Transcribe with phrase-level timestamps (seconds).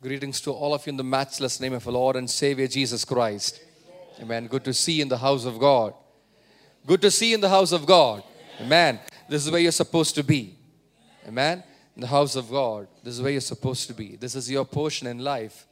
[0.00, 3.04] Greetings to all of you in the matchless name of our Lord and Savior Jesus
[3.04, 3.60] Christ.
[4.20, 4.46] Amen.
[4.46, 5.92] Good to see you in the house of God.
[6.86, 8.22] Good to see you in the house of God.
[8.60, 9.00] Amen.
[9.28, 10.56] This is where you're supposed to be.
[11.26, 11.64] Amen.
[11.96, 12.86] In the house of God.
[13.02, 14.14] This is where you're supposed to be.
[14.14, 15.66] This is your portion in life.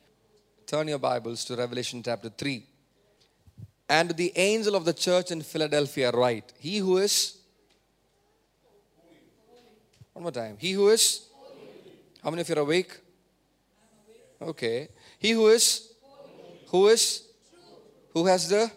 [0.66, 2.66] Turn your Bibles to Revelation chapter 3.
[3.88, 7.38] And the angel of the church in Philadelphia write, He who is.
[10.14, 10.56] One more time.
[10.58, 11.28] He who is.
[12.24, 13.05] How many of you are awake?
[14.40, 14.88] Okay.
[15.18, 15.92] He who is.
[16.68, 17.22] Who is.
[18.12, 18.70] Who has the.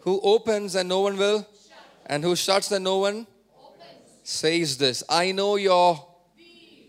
[0.00, 1.46] Who opens and no one will.
[2.06, 3.26] And who shuts and no one
[4.22, 6.04] says this I know your.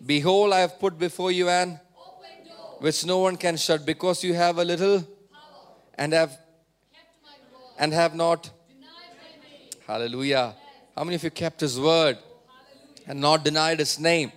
[0.06, 1.80] Behold, I have put before you an
[2.80, 5.06] which no one can shut because you have a little
[5.96, 6.38] and have
[7.80, 8.50] and have not
[9.88, 10.56] hallelujah
[10.96, 12.18] how many of you kept his word
[13.08, 14.32] and not denied his name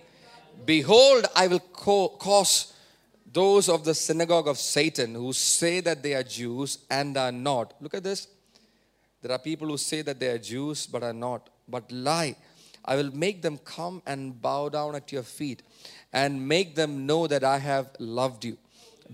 [0.65, 2.73] behold i will co- cause
[3.33, 7.73] those of the synagogue of satan who say that they are jews and are not
[7.81, 8.27] look at this
[9.21, 12.35] there are people who say that they are jews but are not but lie
[12.85, 15.61] i will make them come and bow down at your feet
[16.13, 18.57] and make them know that I have loved you.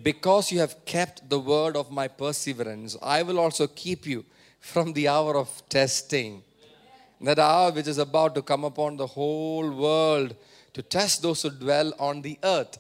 [0.02, 4.26] Because you have kept the word of my perseverance, I will also keep you
[4.59, 6.44] from the hour of testing.
[7.22, 10.36] That hour which is about to come upon the whole world
[10.74, 12.78] to test those who dwell on the earth.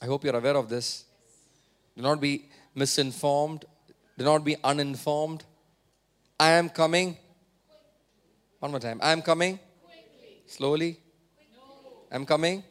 [0.00, 1.04] I hope you're aware of this.
[1.96, 3.64] Do not be misinformed,
[4.18, 5.44] do not be uninformed.
[6.38, 7.16] I am coming.
[8.58, 9.00] One more time.
[9.02, 9.58] I am coming.
[10.46, 11.00] Slowly.
[12.12, 12.62] I'm coming.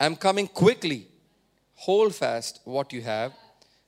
[0.00, 1.06] I'm coming quickly.
[1.74, 3.32] Hold fast what you have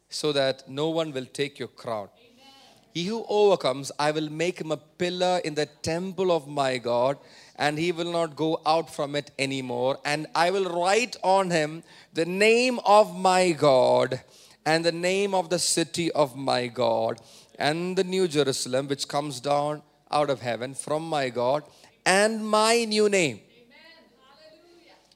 [0.08, 2.08] so that no one will take your crown.
[2.92, 7.18] He who overcomes, I will make him a pillar in the temple of my God,
[7.56, 9.98] and he will not go out from it anymore.
[10.05, 14.20] And I will write on him the name of my God
[14.66, 17.20] and the name of the city of my God
[17.58, 21.64] and the new Jerusalem, which comes down out of heaven from my God,
[22.05, 23.40] and my new name.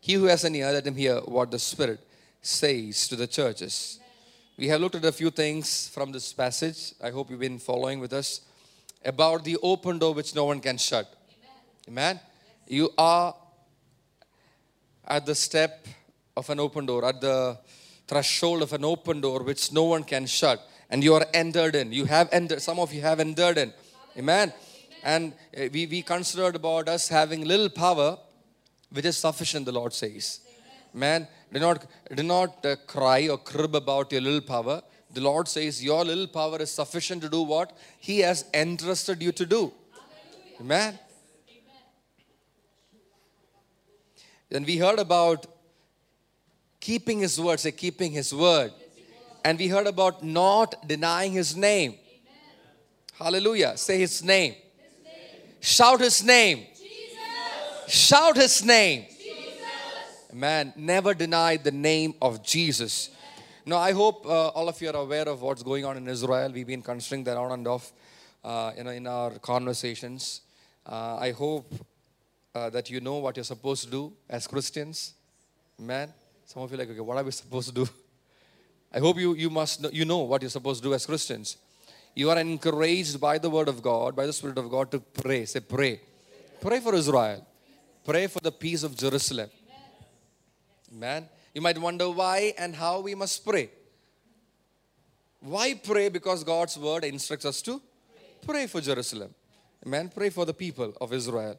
[0.01, 2.01] He who has an ear, let him hear what the Spirit
[2.41, 4.01] says to the churches.
[4.57, 6.95] We have looked at a few things from this passage.
[7.03, 8.41] I hope you've been following with us
[9.05, 11.13] about the open door which no one can shut.
[11.87, 12.21] Amen.
[12.69, 13.35] You are
[15.07, 15.87] at the step
[16.37, 17.59] of an open door, at the
[18.07, 21.93] threshold of an open door which no one can shut, and you are entered in.
[21.93, 23.73] You have entered, some of you have entered in.
[24.19, 24.53] Amen.
[25.03, 28.19] And uh, we, we considered about us having little power,
[28.91, 30.41] which is sufficient, the Lord says.
[30.93, 34.83] Man, do not, do not uh, cry or crib about your little power.
[35.15, 39.33] The Lord says your little power is sufficient to do what He has entrusted you
[39.33, 39.73] to do.
[40.61, 40.99] Amen.
[44.51, 45.47] Then we heard about
[46.81, 48.73] keeping His word, say keeping His word.
[49.45, 51.95] And we heard about not denying His name.
[53.19, 53.77] Hallelujah.
[53.77, 54.55] Say His name.
[55.61, 56.67] Shout His name.
[57.87, 59.07] Shout His name.
[60.33, 63.11] Man, never deny the name of Jesus.
[63.65, 66.51] Now, I hope uh, all of you are aware of what's going on in Israel.
[66.53, 67.93] We've been considering that on and off,
[68.45, 70.43] uh, you know, in our conversations.
[70.87, 71.73] Uh, I hope
[72.55, 75.15] uh, that you know what you're supposed to do as Christians.
[75.79, 76.13] Man,
[76.45, 77.89] some of you like, okay, what are we supposed to do?
[78.93, 81.57] I hope you you must know, you know what you're supposed to do as Christians.
[82.15, 85.45] You are encouraged by the Word of God, by the Spirit of God, to pray.
[85.45, 86.01] Say, pray.
[86.61, 87.47] Pray for Israel.
[88.05, 89.51] Pray for the peace of Jerusalem.
[90.91, 93.71] Man, you might wonder why and how we must pray.
[95.41, 96.09] Why pray?
[96.09, 97.81] Because God's word instructs us to
[98.45, 99.35] pray for Jerusalem.
[99.87, 100.11] Amen.
[100.13, 101.59] Pray for the people of Israel.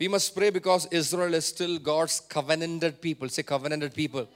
[0.00, 3.28] We must pray because Israel is still God's covenanted people.
[3.28, 4.28] Say covenanted people.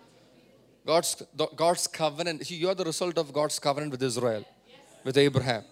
[0.86, 1.22] God's,
[1.56, 2.50] God's covenant.
[2.50, 4.44] You are the result of God's covenant with Israel,
[5.04, 5.64] with Abraham.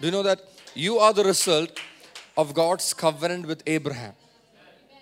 [0.00, 0.40] Do you know that
[0.74, 1.78] you are the result
[2.36, 4.14] of God's covenant with Abraham?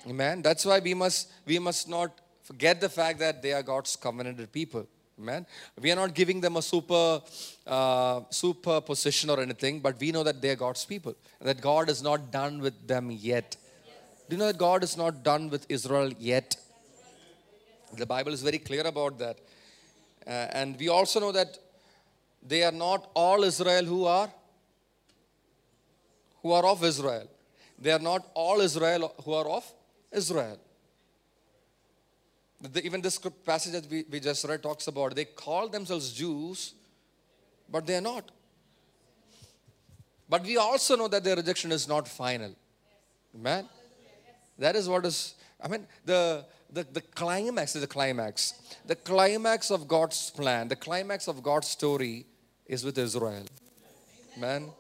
[0.09, 0.43] Amen.
[0.43, 2.11] That's why we must we must not
[2.43, 4.87] forget the fact that they are God's covenanted people.
[5.19, 5.47] Amen.
[5.81, 7.21] We are not giving them a super,
[7.67, 11.15] uh, super position or anything, but we know that they are God's people.
[11.41, 13.57] That God is not done with them yet.
[14.33, 16.57] Do you know that God is not done with Israel yet?
[17.99, 19.37] The Bible is very clear about that.
[20.27, 21.59] Uh, and we also know that
[22.43, 24.31] they are not all Israel who are
[26.41, 27.29] who are of Israel.
[27.79, 29.71] They are not all Israel who are of
[30.11, 30.59] Israel.
[32.63, 36.73] The, even this passage that we, we just read talks about, they call themselves Jews,
[37.71, 38.31] but they are not.
[40.27, 42.55] But we also know that their rejection is not final.
[43.35, 43.69] Amen.
[44.63, 48.55] That is what is I mean, the, the, the climax is the climax.
[48.87, 52.27] The climax of God's plan, the climax of God's story
[52.67, 53.45] is with Israel.
[54.37, 54.71] Man.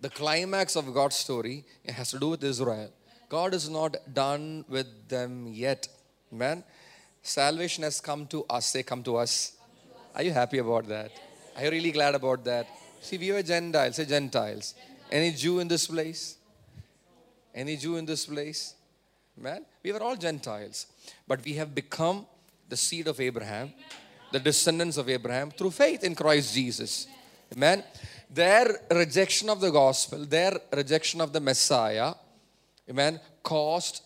[0.00, 2.90] The climax of God's story has to do with Israel.
[3.28, 5.88] God is not done with them yet.
[6.30, 6.62] Man.
[7.22, 8.66] Salvation has come to us.
[8.66, 9.52] Say, come to us.
[10.14, 11.10] Are you happy about that?
[11.56, 12.66] Are you really glad about that?
[13.00, 13.96] See, we were Gentiles.
[13.96, 14.74] Say, Gentiles.
[15.10, 16.37] Any Jew in this place?
[17.58, 18.74] Any Jew in this place?
[19.36, 20.86] Man, we were all Gentiles.
[21.26, 22.24] But we have become
[22.68, 23.72] the seed of Abraham,
[24.30, 27.08] the descendants of Abraham through faith in Christ Jesus.
[27.52, 27.82] Amen.
[28.30, 32.14] Their rejection of the gospel, their rejection of the Messiah,
[32.88, 34.02] amen, caused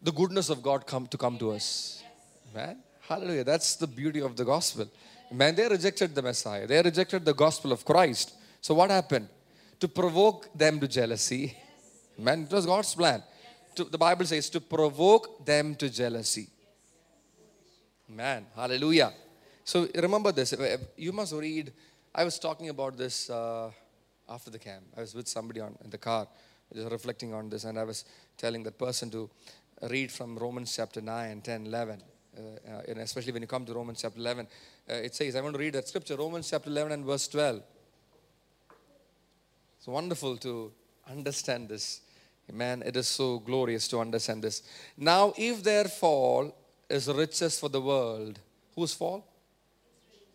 [0.00, 2.04] the goodness of God come to come to us.
[2.52, 2.78] Amen.
[3.08, 3.42] Hallelujah.
[3.42, 4.86] That's the beauty of the gospel.
[5.32, 6.68] Man, they rejected the Messiah.
[6.68, 8.34] They rejected the gospel of Christ.
[8.60, 9.28] So what happened?
[9.80, 11.56] To provoke them to jealousy.
[12.18, 13.22] Man, it was God's plan.
[13.76, 16.48] To, the Bible says to provoke them to jealousy.
[18.08, 19.12] Man, hallelujah.
[19.64, 20.54] So remember this.
[20.96, 21.72] You must read.
[22.14, 23.70] I was talking about this uh,
[24.28, 24.84] after the camp.
[24.96, 26.28] I was with somebody on, in the car,
[26.72, 28.04] just reflecting on this, and I was
[28.36, 29.28] telling that person to
[29.90, 32.02] read from Romans chapter 9, 10, 11.
[32.36, 34.46] Uh, uh, and especially when you come to Romans chapter 11,
[34.90, 37.62] uh, it says, I want to read that scripture, Romans chapter 11 and verse 12.
[39.78, 40.72] It's wonderful to
[41.08, 42.00] understand this.
[42.52, 44.62] Man, it is so glorious to understand this.
[44.96, 46.54] Now, if their fall
[46.88, 48.38] is riches for the world,
[48.74, 49.26] whose fall?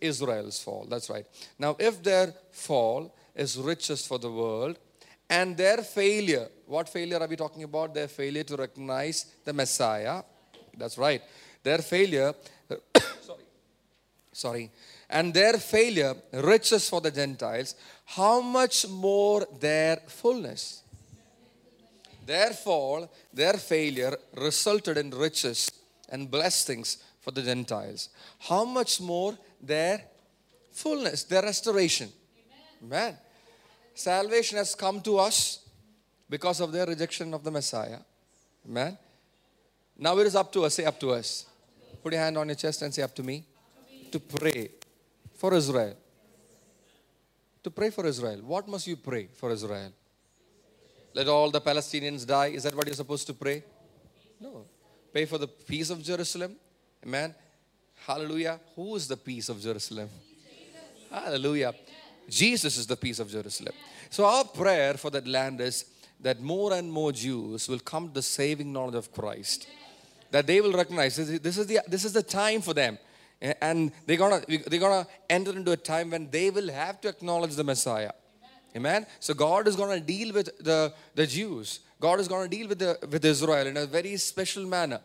[0.01, 0.85] Israel's fall.
[0.89, 1.25] That's right.
[1.57, 4.77] Now, if their fall is riches for the world,
[5.29, 7.93] and their failure, what failure are we talking about?
[7.93, 10.23] Their failure to recognize the Messiah.
[10.75, 11.21] That's right.
[11.61, 12.33] Their failure,
[13.21, 13.43] sorry,
[14.31, 14.71] sorry,
[15.09, 20.83] and their failure, riches for the Gentiles, how much more their fullness?
[22.29, 25.71] Therefore, their failure resulted in riches
[26.09, 28.09] and blessings for the Gentiles.
[28.37, 30.03] How much more their
[30.71, 32.09] fullness, their restoration?
[32.83, 33.17] Amen.
[33.95, 35.65] Salvation has come to us
[36.29, 37.97] because of their rejection of the Messiah.
[38.67, 38.95] Amen.
[39.97, 40.75] Now it is up to us.
[40.75, 41.47] Say up to us.
[42.03, 43.43] Put your hand on your chest and say up to me.
[44.11, 44.69] To pray
[45.33, 45.95] for Israel.
[47.63, 48.41] To pray for Israel.
[48.43, 49.93] What must you pray for Israel?
[51.13, 52.47] Let all the Palestinians die.
[52.47, 53.63] Is that what you're supposed to pray?
[54.39, 54.65] No.
[55.11, 56.55] Pray for the peace of Jerusalem.
[57.03, 57.33] Amen.
[58.05, 58.59] Hallelujah.
[58.75, 60.09] Who is the peace of Jerusalem?
[61.11, 61.73] Hallelujah.
[62.29, 63.73] Jesus is the peace of Jerusalem.
[64.09, 65.85] So our prayer for that land is
[66.19, 69.67] that more and more Jews will come to the saving knowledge of Christ.
[70.31, 72.99] That they will recognize this is the this is the time for them.
[73.41, 77.55] And they're gonna they're gonna enter into a time when they will have to acknowledge
[77.55, 78.11] the Messiah.
[78.75, 79.05] Amen.
[79.19, 81.79] So God is going to deal with the, the Jews.
[81.99, 85.01] God is going to deal with the with Israel in a very special manner.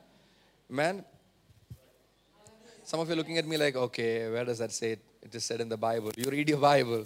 [0.70, 1.04] Amen.
[2.84, 5.00] Some of you are looking at me like, okay, where does that say it?
[5.22, 6.12] It is said in the Bible.
[6.16, 7.04] You read your Bible.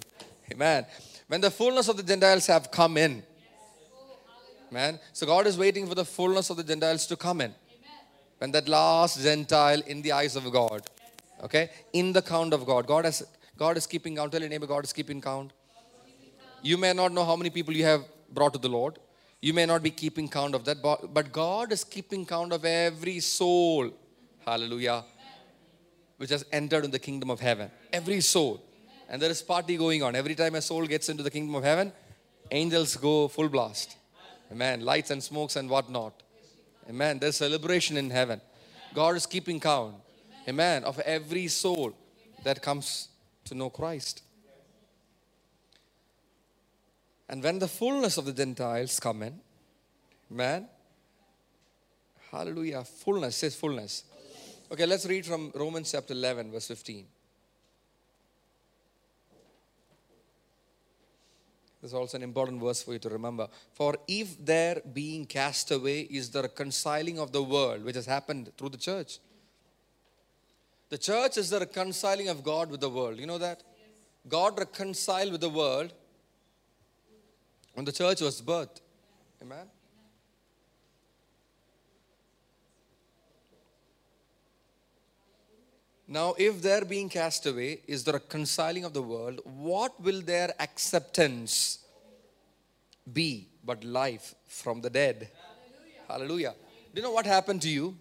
[0.51, 0.85] Amen.
[1.27, 3.23] When the fullness of the Gentiles have come in.
[4.71, 4.99] Man.
[5.13, 7.55] So God is waiting for the fullness of the Gentiles to come in.
[8.37, 10.81] When that last Gentile in the eyes of God.
[11.43, 11.69] Okay?
[11.93, 12.85] In the count of God.
[12.85, 13.25] God has
[13.57, 14.31] God is keeping count.
[14.31, 15.51] Tell your neighbor, God is keeping count.
[16.61, 18.99] You may not know how many people you have brought to the Lord.
[19.41, 23.19] You may not be keeping count of that, but God is keeping count of every
[23.19, 23.91] soul.
[24.45, 25.03] Hallelujah.
[26.17, 27.71] Which has entered in the kingdom of heaven.
[27.93, 28.61] Every soul.
[29.07, 30.15] And there is party going on.
[30.15, 31.93] Every time a soul gets into the kingdom of heaven,
[32.51, 33.95] angels go full blast.
[34.51, 34.81] Amen.
[34.81, 36.21] Lights and smokes and whatnot.
[36.89, 37.19] Amen.
[37.19, 38.41] There's celebration in heaven.
[38.93, 39.95] God is keeping count.
[40.47, 40.83] Amen.
[40.83, 41.93] Of every soul
[42.43, 43.07] that comes
[43.45, 44.23] to know Christ.
[47.29, 49.39] And when the fullness of the Gentiles come in,
[50.31, 50.67] man,
[52.31, 54.03] hallelujah, fullness says fullness.
[54.71, 57.05] Okay, let's read from Romans chapter 11, verse 15.
[61.81, 63.47] This is also an important verse for you to remember.
[63.73, 68.51] For if their being cast away is the reconciling of the world, which has happened
[68.57, 69.19] through the church.
[70.89, 73.19] The church is the reconciling of God with the world.
[73.19, 73.61] You know that?
[74.27, 75.93] God reconciled with the world
[77.79, 78.81] when the church was birthed.
[79.41, 79.65] Amen.
[86.05, 90.53] Now, if their being cast away is the reconciling of the world, what will their
[90.59, 91.79] acceptance
[93.13, 95.29] be but life from the dead?
[96.09, 96.51] Hallelujah.
[96.51, 96.55] Hallelujah.
[96.93, 97.95] Do you know what happened to you?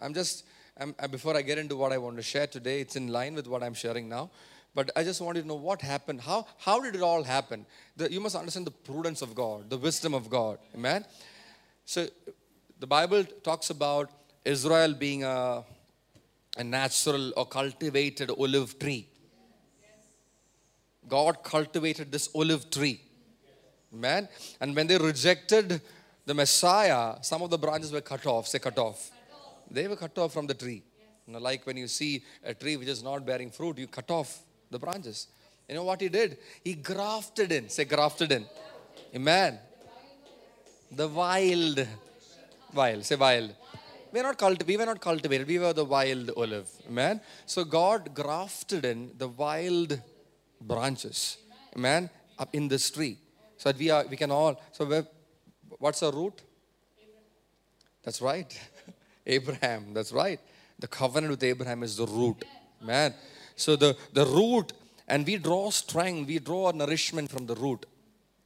[0.00, 0.46] I'm just,
[0.80, 3.34] I'm, uh, before I get into what I want to share today, it's in line
[3.34, 4.30] with what I'm sharing now.
[4.78, 6.20] But I just wanted to know what happened.
[6.20, 7.66] How, how did it all happen?
[7.96, 10.58] The, you must understand the prudence of God, the wisdom of God.
[10.72, 11.04] Amen?
[11.84, 12.06] So
[12.78, 14.08] the Bible talks about
[14.44, 15.64] Israel being a,
[16.56, 19.08] a natural or cultivated olive tree.
[21.08, 23.00] God cultivated this olive tree.
[23.90, 24.28] Man.
[24.60, 25.80] And when they rejected
[26.24, 28.46] the Messiah, some of the branches were cut off.
[28.46, 29.10] Say, cut off.
[29.68, 30.84] They were cut off from the tree.
[31.26, 34.08] You know, like when you see a tree which is not bearing fruit, you cut
[34.12, 35.28] off the branches.
[35.68, 36.38] You know what he did?
[36.64, 37.68] He grafted in.
[37.68, 38.46] Say, grafted in.
[39.14, 39.58] Amen.
[40.90, 41.86] The wild.
[42.72, 43.04] Wild.
[43.04, 43.54] Say, wild.
[44.10, 45.46] We, are not culti- we were not cultivated.
[45.46, 46.68] We were the wild olive.
[46.88, 47.20] Amen.
[47.44, 50.00] So God grafted in the wild
[50.60, 51.36] branches.
[51.76, 52.08] Amen.
[52.38, 53.18] Up in this tree.
[53.58, 54.60] So that we are we can all.
[54.72, 55.04] So
[55.78, 56.40] what's our root?
[58.02, 58.58] That's right.
[59.26, 59.92] Abraham.
[59.92, 60.40] That's right.
[60.78, 62.44] The covenant with Abraham is the root.
[62.80, 63.12] Man.
[63.58, 64.72] So the, the root,
[65.08, 67.86] and we draw strength, we draw nourishment from the root.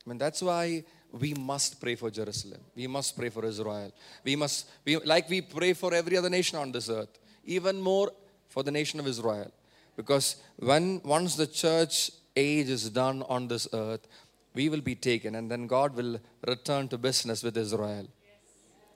[0.04, 2.60] I mean, that's why we must pray for Jerusalem.
[2.74, 3.92] We must pray for Israel.
[4.24, 8.10] We must, we, like we pray for every other nation on this earth, even more
[8.48, 9.52] for the nation of Israel.
[9.96, 14.08] Because when once the church age is done on this earth,
[14.54, 18.06] we will be taken, and then God will return to business with Israel.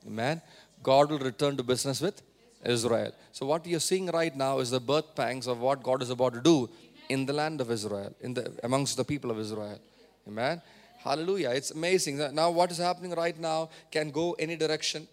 [0.06, 0.40] Amen.
[0.82, 2.22] God will return to business with
[2.64, 3.12] Israel.
[3.32, 6.34] So what you're seeing right now is the birth pangs of what God is about
[6.34, 6.68] to do
[7.08, 9.78] in the land of Israel, in the amongst the people of Israel.
[10.26, 10.60] Amen.
[11.04, 11.50] Hallelujah.
[11.50, 12.18] It's amazing.
[12.34, 15.06] Now what is happening right now can go any direction.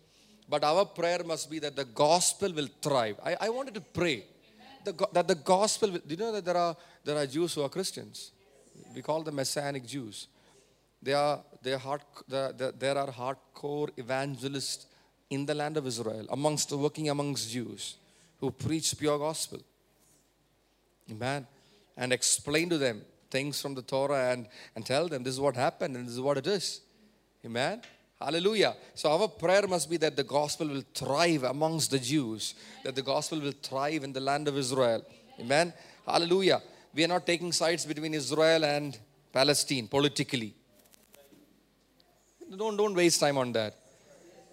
[0.49, 3.17] But our prayer must be that the gospel will thrive.
[3.23, 4.25] I, I wanted to pray
[4.83, 7.61] the, that the gospel, will, do you know that there are, there are Jews who
[7.61, 8.31] are Christians?
[8.93, 10.27] We call them Messianic Jews.
[11.01, 14.87] They are, they are hard, there are hardcore evangelists
[15.29, 17.95] in the land of Israel, amongst working amongst Jews
[18.39, 19.59] who preach pure gospel.
[21.09, 21.47] Amen.
[21.95, 25.55] And explain to them things from the Torah and, and tell them this is what
[25.55, 26.81] happened and this is what it is.
[27.45, 27.81] Amen.
[28.19, 28.75] Hallelujah.
[28.95, 33.01] So our prayer must be that the gospel will thrive amongst the Jews, that the
[33.01, 35.03] gospel will thrive in the land of Israel.
[35.39, 35.73] Amen.
[36.05, 36.61] Hallelujah.
[36.93, 38.97] We are not taking sides between Israel and
[39.31, 40.53] Palestine politically.
[42.55, 43.73] Don't, don't waste time on that.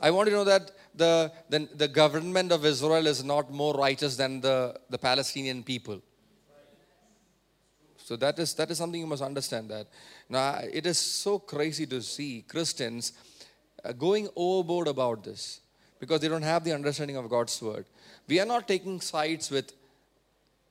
[0.01, 4.17] I want to know that the, the, the government of Israel is not more righteous
[4.17, 6.01] than the, the Palestinian people.
[7.97, 9.87] So that is, that is something you must understand that.
[10.29, 13.13] Now, it is so crazy to see Christians
[13.85, 15.61] uh, going overboard about this
[16.01, 17.87] because they don't have the understanding of God's word.
[18.27, 19.73] We are not taking sides with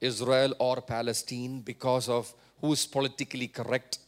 [0.01, 3.99] Israel or Palestine because of who's politically correct,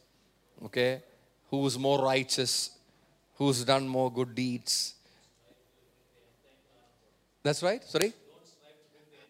[0.64, 1.02] okay,
[1.50, 2.70] who's more righteous,
[3.36, 4.94] who's done more good deeds.
[7.42, 7.82] That's right.
[7.84, 8.12] Sorry.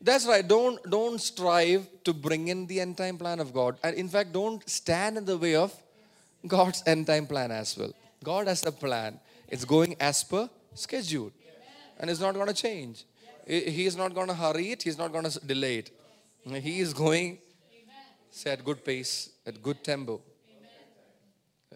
[0.00, 0.46] That's right.
[0.46, 3.76] Don't don't strive to bring in the end time plan of God.
[3.82, 5.72] And in fact, don't stand in the way of
[6.46, 7.92] God's end time plan as well.
[8.22, 9.20] God has a plan.
[9.48, 11.30] It's going as per schedule.
[11.98, 13.04] And it's not going to change.
[13.46, 14.82] He is not going to hurry it.
[14.82, 15.90] He's not going to delay it.
[16.62, 17.38] He is going
[18.32, 20.20] say at good pace, at good tempo.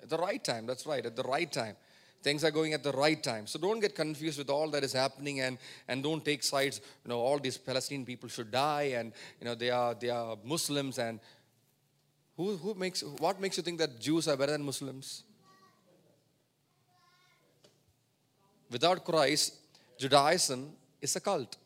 [0.02, 0.66] At the right time.
[0.66, 1.05] That's right.
[1.05, 1.76] At the right time.
[2.23, 3.46] Things are going at the right time.
[3.46, 6.80] So don't get confused with all that is happening and, and don't take sides.
[7.04, 10.37] You know, all these Palestinian people should die and you know they are they are
[10.44, 11.20] Muslims and
[12.37, 15.23] who, who makes what makes you think that Jews are better than Muslims?
[18.70, 19.54] Without Christ,
[19.99, 21.56] Judaism is a cult.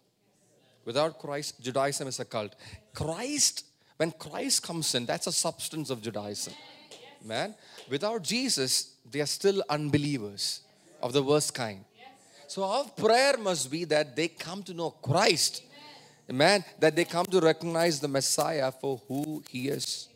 [0.84, 2.54] Without Christ, Judaism is a cult.
[2.94, 3.64] Christ,
[3.96, 6.54] when Christ comes in, that's a substance of Judaism.
[7.22, 7.54] Man,
[7.90, 10.60] without Jesus, they are still unbelievers
[11.02, 11.84] of the worst kind.
[12.46, 15.62] So our prayer must be that they come to know Christ.
[16.28, 16.64] Amen.
[16.78, 20.08] That they come to recognize the Messiah for who he is.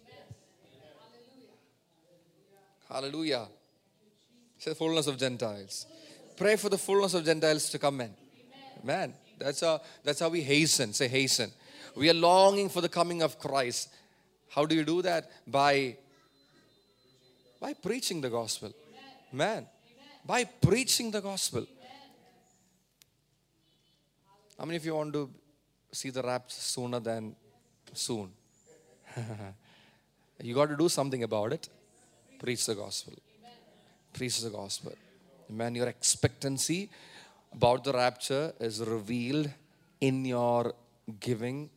[2.89, 3.47] Hallelujah.
[4.57, 5.87] It's the fullness of Gentiles.
[6.37, 8.11] Pray for the fullness of Gentiles to come in.
[8.83, 9.15] Amen.
[9.39, 10.93] That's how, that's how we hasten.
[10.93, 11.51] Say hasten.
[11.97, 13.91] We are longing for the coming of Christ.
[14.49, 15.31] How do you do that?
[15.47, 15.97] By
[17.65, 18.75] by preaching the gospel.
[19.35, 19.67] Man.
[20.25, 21.67] By preaching the gospel.
[24.59, 25.29] How many of you want to
[25.91, 27.35] see the rapture sooner than
[27.93, 28.31] soon?
[30.43, 31.69] you got to do something about it.
[32.39, 33.15] Preach the gospel.
[34.13, 34.93] Preach the gospel.
[35.51, 36.89] Man, your expectancy
[37.53, 39.51] about the rapture is revealed
[40.01, 40.75] in your
[41.19, 41.69] giving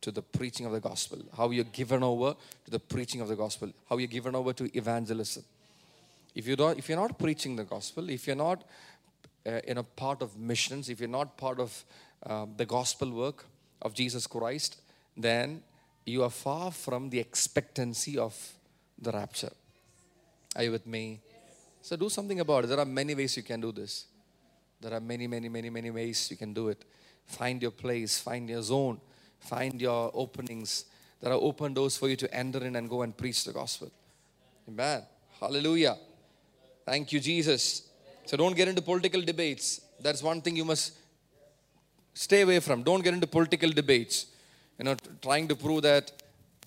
[0.00, 2.34] to the preaching of the gospel, how you're given over
[2.64, 5.44] to the preaching of the gospel, how you're given over to evangelism.
[6.36, 8.62] If, you don't, if you're not preaching the gospel, if you're not
[9.46, 11.84] uh, in a part of missions, if you're not part of
[12.24, 13.46] uh, the gospel work
[13.80, 14.76] of Jesus Christ,
[15.16, 15.62] then
[16.04, 18.36] you are far from the expectancy of
[18.98, 19.52] the rapture.
[20.54, 21.20] Are you with me?
[21.80, 22.66] So do something about it.
[22.66, 24.04] There are many ways you can do this.
[24.78, 26.84] There are many, many, many, many ways you can do it.
[27.24, 29.00] Find your place, find your zone,
[29.40, 30.84] find your openings.
[31.22, 33.90] There are open doors for you to enter in and go and preach the gospel.
[34.68, 35.02] Amen.
[35.40, 35.96] Hallelujah.
[36.86, 37.82] Thank you, Jesus.
[38.26, 39.80] So don't get into political debates.
[40.00, 40.92] That's one thing you must
[42.14, 42.82] stay away from.
[42.82, 44.26] Don't get into political debates.
[44.78, 46.12] You know, trying to prove that,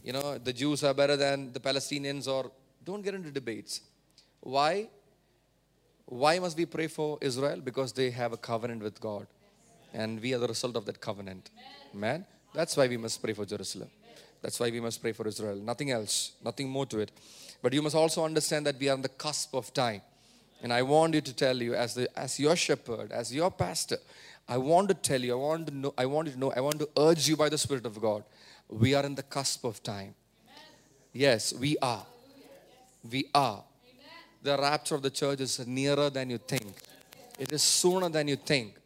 [0.03, 2.51] you know, the Jews are better than the Palestinians or
[2.83, 3.81] don't get into debates.
[4.41, 4.89] Why?
[6.05, 7.61] Why must we pray for Israel?
[7.61, 9.27] Because they have a covenant with God.
[9.93, 11.49] And we are the result of that covenant.
[11.93, 13.89] Man, that's why we must pray for Jerusalem.
[14.41, 15.55] That's why we must pray for Israel.
[15.55, 17.11] Nothing else, nothing more to it.
[17.61, 20.01] But you must also understand that we are on the cusp of time.
[20.61, 23.97] And I want you to tell you, as, the, as your shepherd, as your pastor,
[24.47, 26.59] I want to tell you, I want to know, I want you to know, I
[26.59, 28.23] want to urge you by the Spirit of God.
[28.67, 30.15] We are in the cusp of time.
[31.13, 32.05] Yes, we are.
[33.09, 33.63] We are.
[34.41, 36.73] The rapture of the church is nearer than you think.
[37.37, 38.78] It is sooner than you think.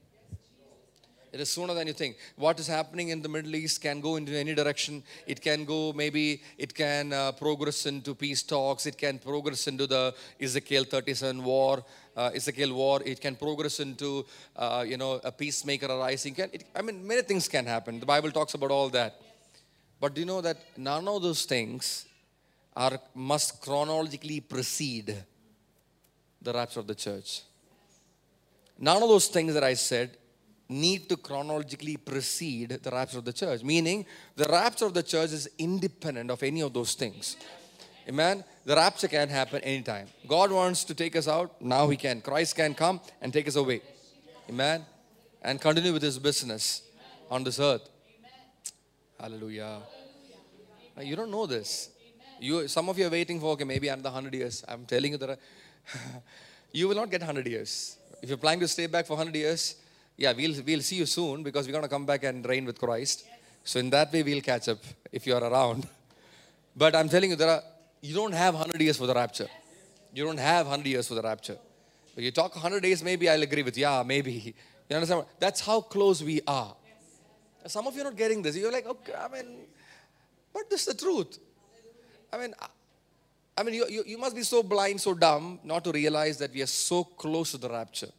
[1.34, 2.18] It is sooner than you think.
[2.36, 5.02] What is happening in the Middle East can go into any direction.
[5.26, 8.86] It can go, maybe it can uh, progress into peace talks.
[8.86, 11.84] It can progress into the Ezekiel 37 war,
[12.16, 13.02] uh, Ezekiel war.
[13.04, 16.36] It can progress into, uh, you know, a peacemaker arising.
[16.36, 18.00] Can, it, I mean, many things can happen.
[18.00, 19.20] The Bible talks about all that.
[20.00, 22.06] But do you know that none of those things
[22.76, 25.16] are must chronologically precede
[26.40, 27.42] the rapture of the church.
[28.78, 30.18] None of those things that I said
[30.74, 35.32] need to chronologically precede the rapture of the church, meaning the rapture of the church
[35.32, 37.38] is independent of any of those things.
[38.08, 38.44] Amen.
[38.66, 40.08] The rapture can happen anytime.
[40.28, 42.22] God wants to take us out, now He can.
[42.22, 43.82] Christ can come and take us away.
[44.50, 44.86] Amen.
[45.42, 46.84] And continue with His business
[47.30, 47.88] on this earth.
[49.20, 49.80] Hallelujah.
[50.96, 51.90] Now, you don't know this.
[52.40, 54.64] You, some of you are waiting for, okay, maybe another 100 years.
[54.68, 55.40] I'm telling you that
[56.74, 57.98] you will not get 100 years.
[58.22, 59.76] If you're planning to stay back for 100 years,
[60.18, 62.80] yeah, we'll, we'll see you soon because we're going to come back and reign with
[62.80, 63.26] Christ.
[63.64, 64.80] So in that way, we'll catch up
[65.12, 65.88] if you are around.
[66.76, 67.62] But I'm telling you, there are,
[68.02, 69.48] you don't have 100 years for the rapture.
[70.12, 71.58] You don't have 100 years for the rapture.
[72.16, 74.56] But you talk 100 days, maybe I'll agree with, yeah, maybe.
[74.90, 75.24] You understand?
[75.40, 76.76] That's how close we are.
[77.68, 78.58] Some of you are not getting this.
[78.58, 79.60] You're like, okay, I mean,
[80.54, 81.40] but this is the truth.
[82.32, 82.54] I mean,
[83.58, 86.54] I mean, you, you, you must be so blind, so dumb not to realize that
[86.54, 88.10] we are so close to the rapture.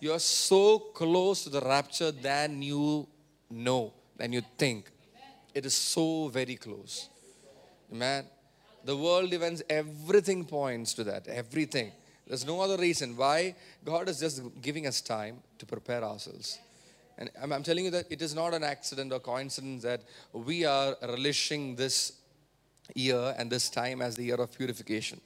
[0.00, 3.06] You are so close to the rapture than you
[3.50, 4.90] know, than you think.
[5.54, 7.08] It is so very close.
[7.90, 8.24] Man,
[8.84, 11.28] the world events, everything points to that.
[11.28, 11.92] Everything.
[12.26, 16.58] There's no other reason why God is just giving us time to prepare ourselves.
[17.18, 20.64] And I'm, I'm telling you that it is not an accident or coincidence that we
[20.64, 22.12] are relishing this
[22.94, 25.20] year and this time as the year of purification.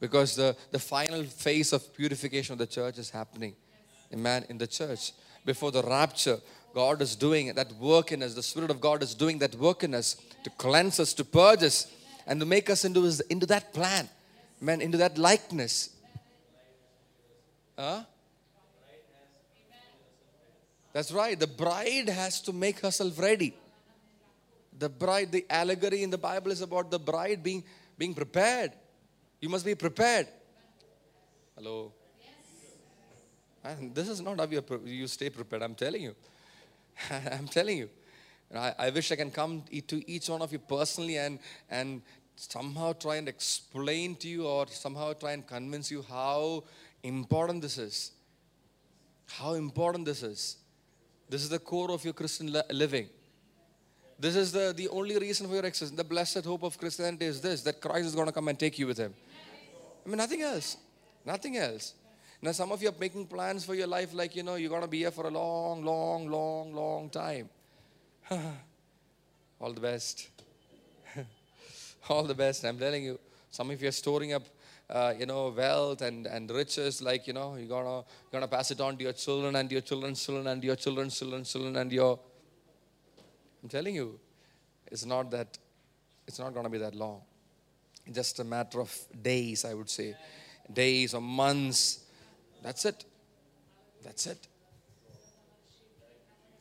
[0.00, 3.54] Because the, the final phase of purification of the church is happening.
[4.12, 4.44] Amen.
[4.48, 5.12] In the church.
[5.44, 6.38] Before the rapture,
[6.74, 8.34] God is doing that work in us.
[8.34, 11.62] The Spirit of God is doing that work in us to cleanse us, to purge
[11.62, 11.86] us,
[12.26, 14.08] and to make us into, his, into that plan.
[14.62, 14.80] Amen.
[14.80, 15.90] Into that likeness.
[17.76, 18.04] Huh?
[20.92, 21.38] That's right.
[21.38, 23.54] The bride has to make herself ready.
[24.78, 27.64] The bride, the allegory in the Bible is about the bride being,
[27.96, 28.72] being prepared.
[29.40, 30.28] You must be prepared.
[31.56, 31.92] Hello?
[33.64, 35.62] And this is not how you, you stay prepared.
[35.62, 36.14] I'm telling you.
[37.10, 37.88] I'm telling you.
[38.54, 41.38] I, I wish I can come to each one of you personally and,
[41.70, 42.02] and
[42.36, 46.64] somehow try and explain to you or somehow try and convince you how
[47.02, 48.12] important this is.
[49.26, 50.56] How important this is.
[51.28, 53.08] This is the core of your Christian living.
[54.18, 55.96] This is the, the only reason for your existence.
[55.96, 58.78] The blessed hope of Christianity is this that Christ is going to come and take
[58.78, 59.14] you with Him.
[60.04, 60.76] I mean, nothing else.
[61.24, 61.94] Nothing else.
[62.42, 64.82] Now, some of you are making plans for your life like, you know, you're going
[64.82, 67.48] to be here for a long, long, long, long time.
[69.60, 70.28] All the best.
[72.08, 72.64] All the best.
[72.64, 73.18] I'm telling you.
[73.50, 74.44] Some of you are storing up,
[74.90, 77.00] uh, you know, wealth and, and riches.
[77.00, 79.82] Like, you know, you're going to gonna pass it on to your children and your
[79.82, 82.18] children's children and your children's children's children and your
[83.62, 84.18] I'm telling you,
[84.86, 85.56] it's not that,
[86.26, 87.20] it's not to be that long.
[88.10, 90.16] Just a matter of days, I would say.
[90.72, 92.01] Days or months.
[92.62, 93.04] That's it.
[94.04, 94.48] That's it.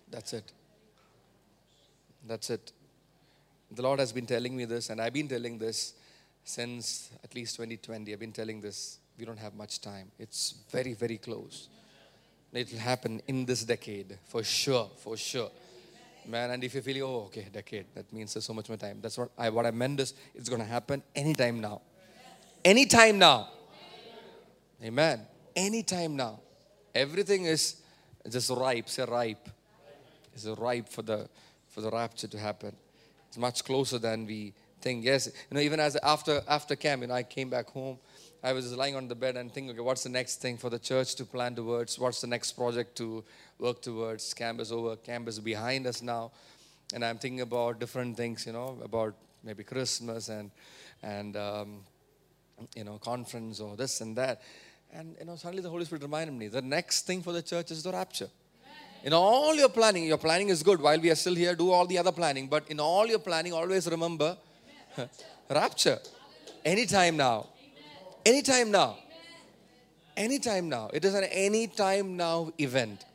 [0.10, 0.52] That's it.
[2.28, 2.72] That's it.
[3.72, 5.94] The Lord has been telling me this, and I've been telling this
[6.44, 8.12] since at least 2020.
[8.12, 8.98] I've been telling this.
[9.18, 10.12] We don't have much time.
[10.18, 11.70] It's very, very close.
[12.52, 15.52] It will happen in this decade, for sure, for sure.
[16.28, 19.00] Man, and if you feel, oh, okay, decade, that means there's so much more time.
[19.02, 21.82] That's what I what I meant is it's gonna happen anytime now.
[22.64, 23.50] Anytime now.
[24.84, 25.26] Amen.
[25.56, 26.40] Anytime now.
[26.94, 27.78] Everything is
[28.30, 28.90] just ripe.
[28.90, 29.50] Say ripe.
[30.34, 31.30] It's ripe for the
[31.70, 32.76] for the rapture to happen.
[33.28, 35.06] It's much closer than we think.
[35.06, 37.98] Yes, you know, even as after after camp, you know, I came back home.
[38.44, 40.70] I was just lying on the bed and thinking, okay, what's the next thing for
[40.70, 42.00] the church to plan towards?
[42.00, 43.24] What's the next project to
[43.60, 44.34] work towards?
[44.34, 44.96] Camp is over.
[44.96, 46.32] Camp is behind us now,
[46.94, 48.46] and I'm thinking about different things.
[48.46, 50.52] You know, about maybe Christmas and
[51.04, 51.82] and um,
[52.76, 54.42] you know conference or this and that.
[54.93, 57.71] And you know, suddenly the Holy Spirit reminded me the next thing for the church
[57.71, 58.30] is the rapture.
[59.04, 60.80] In all your planning, your planning is good.
[60.80, 62.47] While we are still here, do all the other planning.
[62.47, 64.38] But in all your planning, always remember
[65.49, 65.99] rapture.
[66.63, 67.47] Anytime now.
[68.23, 68.97] Anytime now.
[70.15, 70.89] Anytime now.
[70.93, 73.06] It is an anytime now event.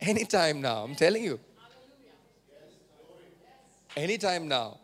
[0.00, 0.82] Anytime now.
[0.82, 1.38] I'm telling you.
[3.96, 4.78] Anytime now.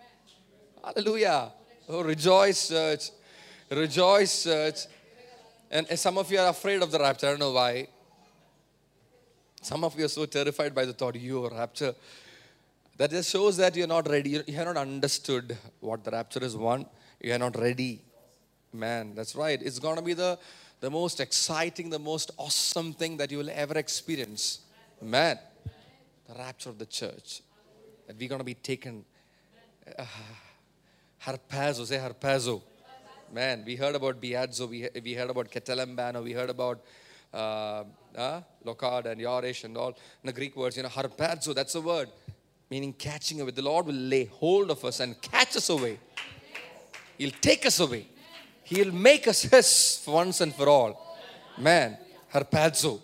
[0.84, 1.52] Hallelujah.
[1.88, 3.10] Oh, rejoice, church.
[3.70, 4.86] Rejoice, church.
[5.72, 7.28] And some of you are afraid of the rapture.
[7.28, 7.88] I don't know why.
[9.62, 11.94] Some of you are so terrified by the thought, you are rapture.
[12.98, 14.42] That just shows that you're not ready.
[14.46, 16.54] You have not understood what the rapture is.
[16.54, 16.84] One,
[17.22, 18.02] you are not ready.
[18.70, 19.60] Man, that's right.
[19.62, 20.38] It's going to be the,
[20.80, 24.60] the most exciting, the most awesome thing that you will ever experience.
[25.00, 25.38] Man,
[26.28, 27.40] the rapture of the church.
[28.06, 29.06] That we're going to be taken.
[29.98, 30.04] Uh,
[31.24, 32.60] harpazo, say harpazo.
[33.32, 36.84] Man, we heard about Biazo, we, we heard about Katalambano, we heard about
[37.32, 37.84] uh,
[38.16, 39.88] uh, Lokad and Yorish and all.
[39.88, 42.10] In the Greek words, you know, harpazo, that's a word
[42.72, 43.50] meaning catching away.
[43.50, 45.98] The Lord will lay hold of us and catch us away.
[47.18, 48.06] He'll take us away.
[48.64, 51.18] He'll make us his once and for all.
[51.58, 51.98] Man,
[52.32, 52.98] harpazo.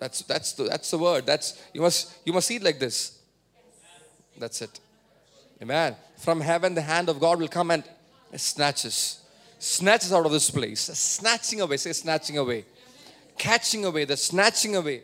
[0.00, 1.24] That's that's the that's the word.
[1.24, 3.18] That's you must you must see it like this.
[4.36, 4.80] That's it.
[5.62, 5.94] Amen.
[6.16, 7.84] From heaven, the hand of God will come and
[9.60, 11.76] snatches, out of this place, snatching away.
[11.76, 12.64] Say snatching away
[13.40, 15.02] catching away, the snatching away.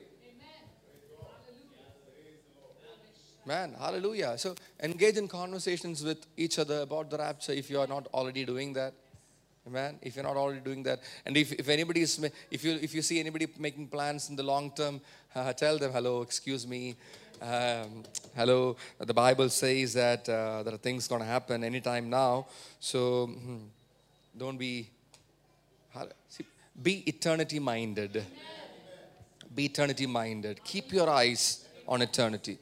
[3.46, 4.36] Man, hallelujah.
[4.36, 8.44] So engage in conversations with each other about the rapture if you are not already
[8.44, 8.92] doing that.
[9.66, 9.98] Amen.
[10.02, 12.12] If you're not already doing that, and if, if anybody is,
[12.50, 15.00] if you if you see anybody making plans in the long term,
[15.34, 16.94] uh, tell them, hello, excuse me,
[17.40, 18.04] um,
[18.36, 18.76] hello.
[18.98, 22.46] The Bible says that uh, there are things going to happen anytime now,
[22.78, 23.56] so hmm,
[24.36, 24.90] don't be.
[26.82, 28.22] Be eternity minded.
[29.54, 30.62] Be eternity minded.
[30.62, 32.58] Keep your eyes on eternity.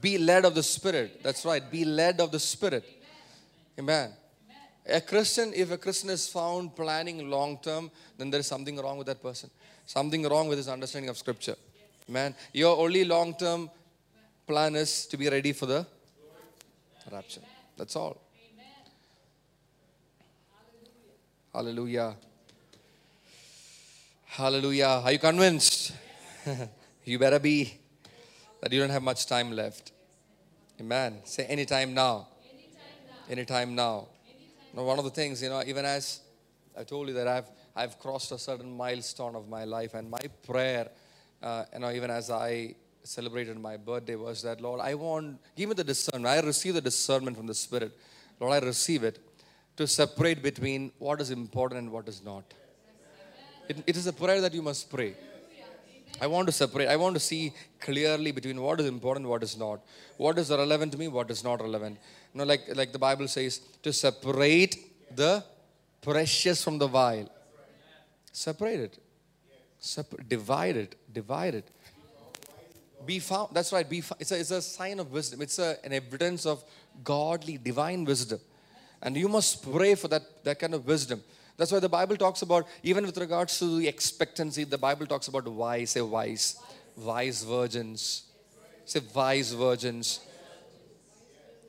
[0.00, 1.22] Be led of the Spirit.
[1.24, 1.68] That's right.
[1.70, 2.84] Be led of the Spirit.
[3.78, 4.12] Amen.
[4.88, 8.98] A Christian, if a Christian is found planning long term, then there is something wrong
[8.98, 9.50] with that person.
[9.84, 11.56] Something wrong with his understanding of Scripture.
[12.08, 13.68] Man, your only long term
[14.46, 15.84] plan is to be ready for the
[17.10, 17.40] rapture.
[17.76, 18.25] That's all.
[21.56, 22.14] Hallelujah.
[24.26, 25.00] Hallelujah.
[25.02, 25.90] Are you convinced?
[27.04, 27.78] you better be
[28.60, 29.92] that you don't have much time left.
[30.78, 31.20] Amen.
[31.24, 32.28] Say anytime now.
[33.30, 34.06] Anytime now.
[34.74, 36.20] Now, one of the things, you know, even as
[36.78, 40.20] I told you that I've I've crossed a certain milestone of my life, and my
[40.46, 40.90] prayer,
[41.42, 45.70] uh, you know, even as I celebrated my birthday, was that Lord, I want give
[45.70, 46.26] me the discernment.
[46.26, 47.98] I receive the discernment from the Spirit.
[48.38, 49.25] Lord, I receive it
[49.76, 52.44] to separate between what is important and what is not.
[53.68, 55.14] It, it is a prayer that you must pray.
[56.20, 56.88] I want to separate.
[56.88, 59.80] I want to see clearly between what is important, what is not.
[60.16, 61.98] What is relevant to me, what is not relevant.
[62.32, 65.44] You know, like, like the Bible says, to separate the
[66.00, 67.28] precious from the vile.
[68.32, 68.98] Separate it.
[69.78, 70.94] Separ- divide it.
[71.12, 71.70] Divide it.
[73.04, 73.50] Be found.
[73.52, 73.88] That's right.
[73.88, 75.42] Be it's, a, it's a sign of wisdom.
[75.42, 76.64] It's a, an evidence of
[77.04, 78.40] godly, divine wisdom.
[79.02, 81.22] And you must pray for that, that kind of wisdom.
[81.56, 85.28] That's why the Bible talks about, even with regards to the expectancy, the Bible talks
[85.28, 86.56] about wise, say wise,
[86.96, 88.24] wise virgins.
[88.84, 90.20] Say wise virgins.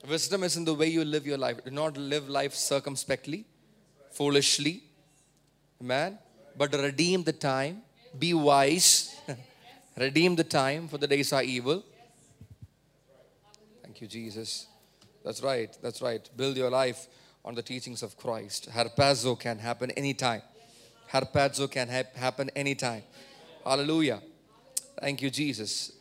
[0.08, 1.64] Wisdom is in the way you live your life.
[1.66, 3.46] Do not live life circumspectly,
[4.12, 4.84] foolishly.
[5.82, 6.18] Amen.
[6.56, 7.82] But redeem the time.
[8.18, 9.16] Be wise.
[9.98, 11.84] redeem the time, for the days are evil.
[13.84, 14.68] Thank you, Jesus.
[15.28, 15.78] That's right.
[15.82, 16.30] That's right.
[16.38, 17.06] Build your life
[17.44, 18.70] on the teachings of Christ.
[18.72, 20.42] Harpazo can happen anytime.
[21.12, 23.04] Harpazo can ha- happen anytime.
[23.66, 24.22] Hallelujah.
[25.02, 25.92] Thank you, Jesus.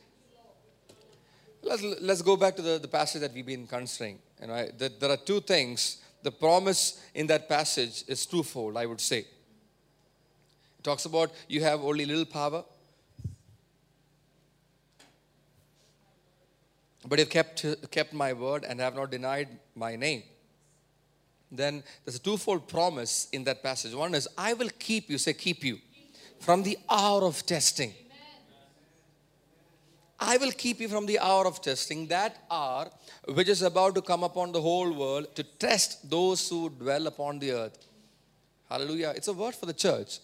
[1.61, 4.21] Let's, let's go back to the, the passage that we've been considering.
[4.41, 5.97] You know, there are two things.
[6.23, 9.19] The promise in that passage is twofold, I would say.
[10.79, 12.63] It talks about you have only little power,
[17.09, 20.23] but you've kept, kept my word and have not denied my name
[21.51, 23.95] then there's a twofold promise in that passage.
[23.95, 25.79] One is, I will keep you, say, keep you,
[26.41, 27.95] from the hour of testing.
[30.19, 32.89] I will keep you from the hour of testing, that hour
[33.35, 37.39] which is about to come upon the whole world to test those who dwell upon
[37.39, 37.87] the earth.
[38.69, 39.13] Hallelujah.
[39.15, 40.21] It's a word for the church.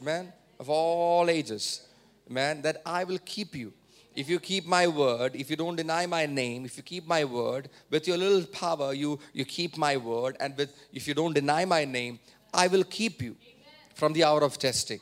[0.00, 0.32] Amen.
[0.58, 1.86] Of all ages.
[2.28, 3.74] Man, that I will keep you.
[4.14, 7.24] If you keep my word, if you don't deny my name, if you keep my
[7.24, 11.32] word, with your little power, you, you keep my word, and with if you don't
[11.32, 12.20] deny my name,
[12.52, 13.36] I will keep you
[13.94, 15.00] from the hour of testing.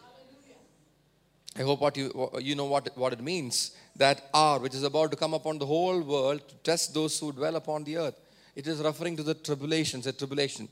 [1.59, 3.72] I hope what you you know what what it means.
[3.96, 7.31] That hour which is about to come upon the whole world to test those who
[7.31, 8.14] dwell upon the earth.
[8.57, 10.68] It is referring to the tribulations, the tribulation.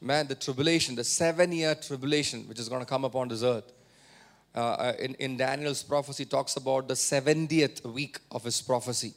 [0.00, 3.70] Man, the tribulation, the seven-year tribulation which is going to come upon this earth.
[4.54, 9.14] Uh, in, in Daniel's prophecy talks about the 70th week of his prophecy.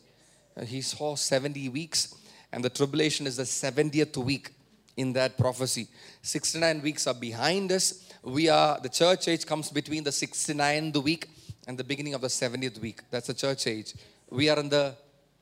[0.55, 2.15] Uh, he saw 70 weeks,
[2.53, 4.51] and the tribulation is the 70th week
[4.95, 5.87] in that prophecy.
[6.21, 8.09] 69 weeks are behind us.
[8.23, 11.29] We are, the church age comes between the 69th week
[11.67, 13.01] and the beginning of the 70th week.
[13.11, 13.93] That's the church age.
[14.29, 14.95] We are in the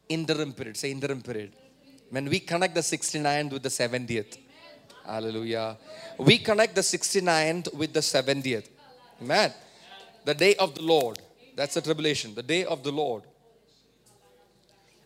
[0.10, 0.78] interim period.
[0.78, 1.54] Say interim period.
[2.10, 4.38] When we connect the 69th with the 70th.
[5.06, 5.78] Hallelujah.
[6.18, 8.70] We connect the 69th with the 70th.
[9.22, 9.54] Amen.
[10.26, 11.20] The day of the Lord.
[11.56, 12.34] That's the tribulation.
[12.36, 13.24] The day of the Lord.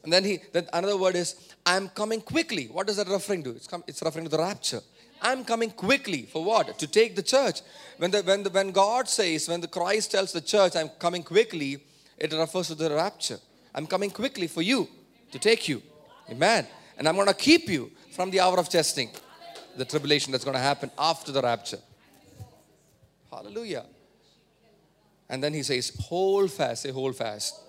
[0.04, 2.68] And then he, then another word is, I'm coming quickly.
[2.72, 3.50] What is that referring to?
[3.52, 4.80] It's, come, it's referring to the rapture.
[5.22, 6.80] I'm coming quickly for what?
[6.80, 7.62] To take the church.
[7.98, 11.24] When the, when the, when God says, when the Christ tells the church, I'm coming
[11.24, 11.84] quickly,
[12.18, 13.40] it refers to the rapture.
[13.76, 14.88] I'm coming quickly for you
[15.32, 15.82] to take you.
[16.30, 16.68] Amen.
[16.98, 19.10] And I'm going to keep you from the hour of testing,
[19.76, 21.80] the tribulation that's going to happen after the rapture.
[23.30, 23.86] Hallelujah.
[25.30, 27.62] And then he says, hold fast, say hold fast.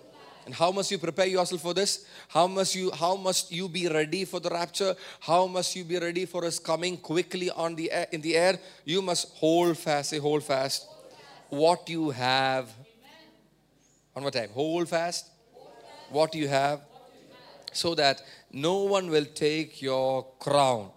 [0.49, 2.07] And how must you prepare yourself for this?
[2.29, 4.97] How must you how must you be ready for the rapture?
[5.21, 8.59] How must you be ready for his coming quickly on the air, in the air?
[8.87, 10.89] You must hold fast, say hold fast.
[11.51, 12.73] What you have.
[14.15, 14.49] One more time.
[14.55, 15.29] Hold fast.
[16.09, 16.81] What you have.
[17.73, 20.89] So that no one will take your crown.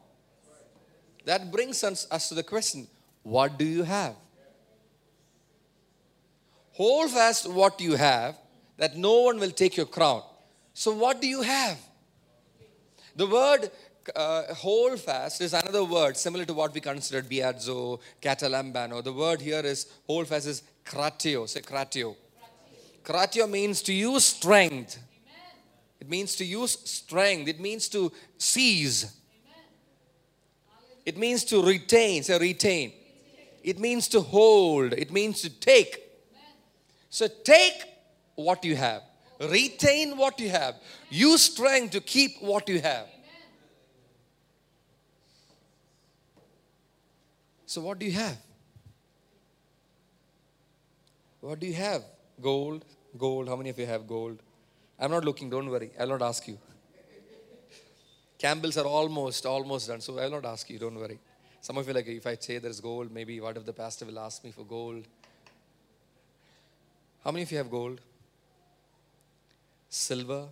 [1.26, 2.88] That brings us, us to the question
[3.24, 4.16] what do you have?
[6.82, 8.36] Hold fast what you have,
[8.78, 10.24] that no one will take your crown.
[10.74, 11.78] So, what do you have?
[13.16, 13.70] The word
[14.16, 19.04] uh, hold fast is another word similar to what we considered biazo, katalambano.
[19.04, 21.48] The word here is hold fast is kratio.
[21.48, 22.16] Say kratio.
[23.04, 24.98] Kratio means to use strength.
[26.00, 27.48] It means to use strength.
[27.48, 29.16] It means to seize.
[31.06, 32.24] It means to retain.
[32.24, 32.94] Say retain.
[33.64, 34.94] It means to hold.
[34.94, 36.08] It means to take.
[37.12, 37.84] So take
[38.36, 39.04] what you have,
[39.42, 40.76] retain what you have,
[41.10, 43.06] use strength to keep what you have.
[47.66, 48.38] So, what do you have?
[51.42, 52.04] What do you have?
[52.42, 52.86] Gold,
[53.18, 53.50] gold.
[53.50, 54.40] How many of you have gold?
[54.98, 55.92] I'm not looking, don't worry.
[56.00, 56.58] I'll not ask you.
[58.38, 61.20] Campbell's are almost, almost done, so I'll not ask you, don't worry.
[61.60, 64.20] Some of you like, if I say there's gold, maybe what if the pastor will
[64.20, 65.08] ask me for gold?
[67.24, 68.02] How many of you have gold?
[69.90, 70.48] Silver?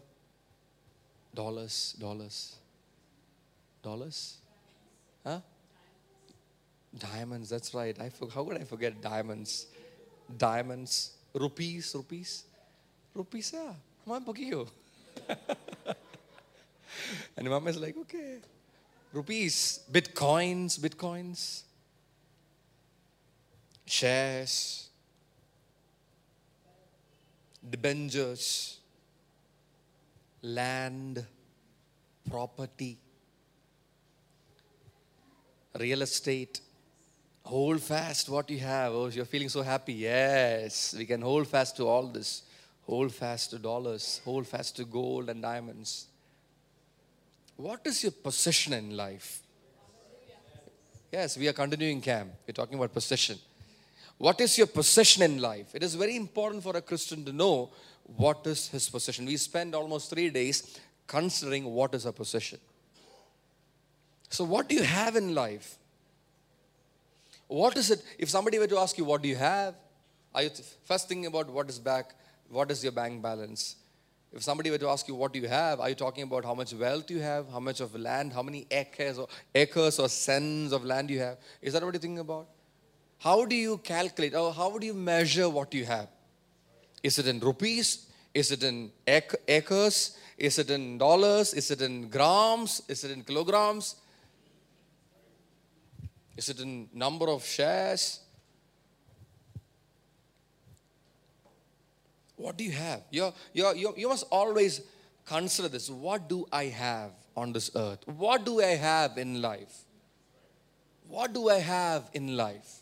[1.33, 2.55] Dollars, dollars.
[3.81, 4.37] Dollars?
[5.25, 5.39] Huh?
[6.97, 7.97] Diamonds, that's right.
[7.99, 9.67] I how could I forget diamonds?
[10.37, 12.43] Diamonds, rupees, rupees.
[13.15, 13.73] Rupees, yeah.
[14.07, 14.67] On, you.
[17.37, 18.37] and mom is like, okay.
[19.11, 21.63] Rupees, bitcoins, bitcoins,
[23.85, 24.88] shares,
[27.67, 28.79] debentures,
[30.41, 31.25] land,
[32.29, 32.97] property,
[35.77, 36.61] real estate.
[37.43, 38.93] Hold fast what you have.
[38.93, 39.93] Oh, you're feeling so happy.
[39.93, 42.43] Yes, we can hold fast to all this.
[42.83, 44.21] Hold fast to dollars.
[44.25, 46.07] Hold fast to gold and diamonds.
[47.55, 49.41] What is your possession in life?
[51.11, 52.31] Yes, we are continuing camp.
[52.47, 53.39] We're talking about possession.
[54.19, 55.73] What is your possession in life?
[55.73, 57.69] It is very important for a Christian to know
[58.17, 59.25] what is his possession.
[59.25, 60.77] We spend almost three days
[61.07, 62.59] considering what is a possession.
[64.29, 65.77] So, what do you have in life?
[67.47, 68.03] What is it?
[68.17, 69.75] If somebody were to ask you, What do you have?
[70.35, 70.49] Are you
[70.83, 72.13] first thinking about what is back?
[72.49, 73.77] What is your bank balance?
[74.33, 75.79] If somebody were to ask you, What do you have?
[75.79, 77.49] Are you talking about how much wealth you have?
[77.49, 78.33] How much of land?
[78.33, 81.37] How many acres or, acres or cents of land you have?
[81.61, 82.49] Is that what you're thinking about?
[83.19, 86.07] How do you calculate or how do you measure what you have?
[87.03, 88.07] Is it in rupees?
[88.33, 90.17] Is it in acres?
[90.37, 91.53] Is it in dollars?
[91.53, 92.81] Is it in grams?
[92.87, 93.95] Is it in kilograms?
[96.37, 98.21] Is it in number of shares?
[102.37, 103.01] What do you have?
[103.11, 104.81] You're, you're, you're, you must always
[105.25, 105.89] consider this.
[105.89, 107.99] What do I have on this earth?
[108.07, 109.83] What do I have in life?
[111.09, 112.78] What do I have in life?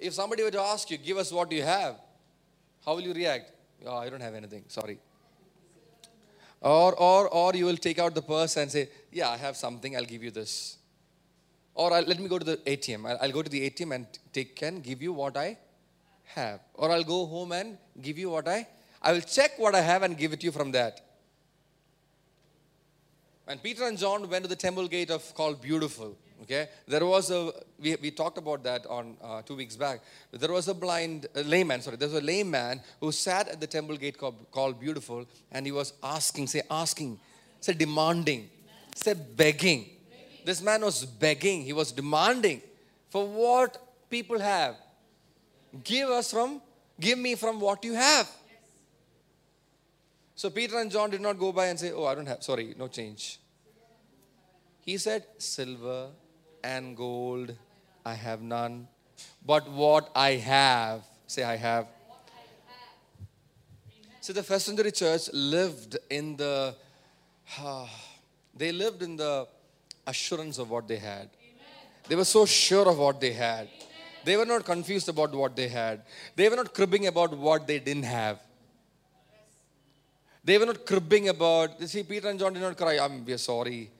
[0.00, 1.96] If somebody were to ask you, give us what you have,
[2.84, 3.52] how will you react?
[3.86, 4.98] Oh, I don't have anything, sorry.
[6.60, 9.96] Or, or, or you will take out the purse and say, Yeah, I have something,
[9.96, 10.78] I'll give you this.
[11.74, 13.08] Or I'll, let me go to the ATM.
[13.08, 15.56] I'll, I'll go to the ATM and take and give you what I
[16.24, 16.60] have.
[16.74, 18.66] Or I'll go home and give you what I
[19.00, 21.00] I will check what I have and give it to you from that.
[23.44, 27.30] When Peter and John went to the temple gate of called Beautiful, okay, there was
[27.30, 30.00] a we, we talked about that on uh, two weeks back.
[30.32, 33.60] There was a blind a layman, sorry, there was a lame man who sat at
[33.60, 37.18] the temple gate called, called Beautiful, and he was asking, say asking,
[37.60, 38.48] say demanding,
[38.94, 39.90] say begging.
[40.44, 42.62] This man was begging, he was demanding
[43.10, 43.76] for what
[44.08, 44.76] people have.
[45.84, 46.62] Give us from,
[46.98, 48.28] give me from what you have.
[50.34, 52.74] So Peter and John did not go by and say, Oh, I don't have, sorry,
[52.78, 53.40] no change.
[54.80, 56.10] He said, Silver
[56.74, 57.54] and gold
[58.04, 58.88] I have none,
[59.44, 61.86] but what I have, say, I have.
[64.20, 66.74] So the first century church lived in the,
[67.60, 67.86] uh,
[68.54, 69.46] they lived in the
[70.06, 71.30] assurance of what they had.
[72.08, 73.68] They were so sure of what they had.
[74.24, 76.02] They were not confused about what they had.
[76.36, 78.38] They were not cribbing about what they didn't have.
[80.44, 83.32] They were not cribbing about, you see, Peter and John did not cry, I'm we
[83.32, 83.90] are sorry.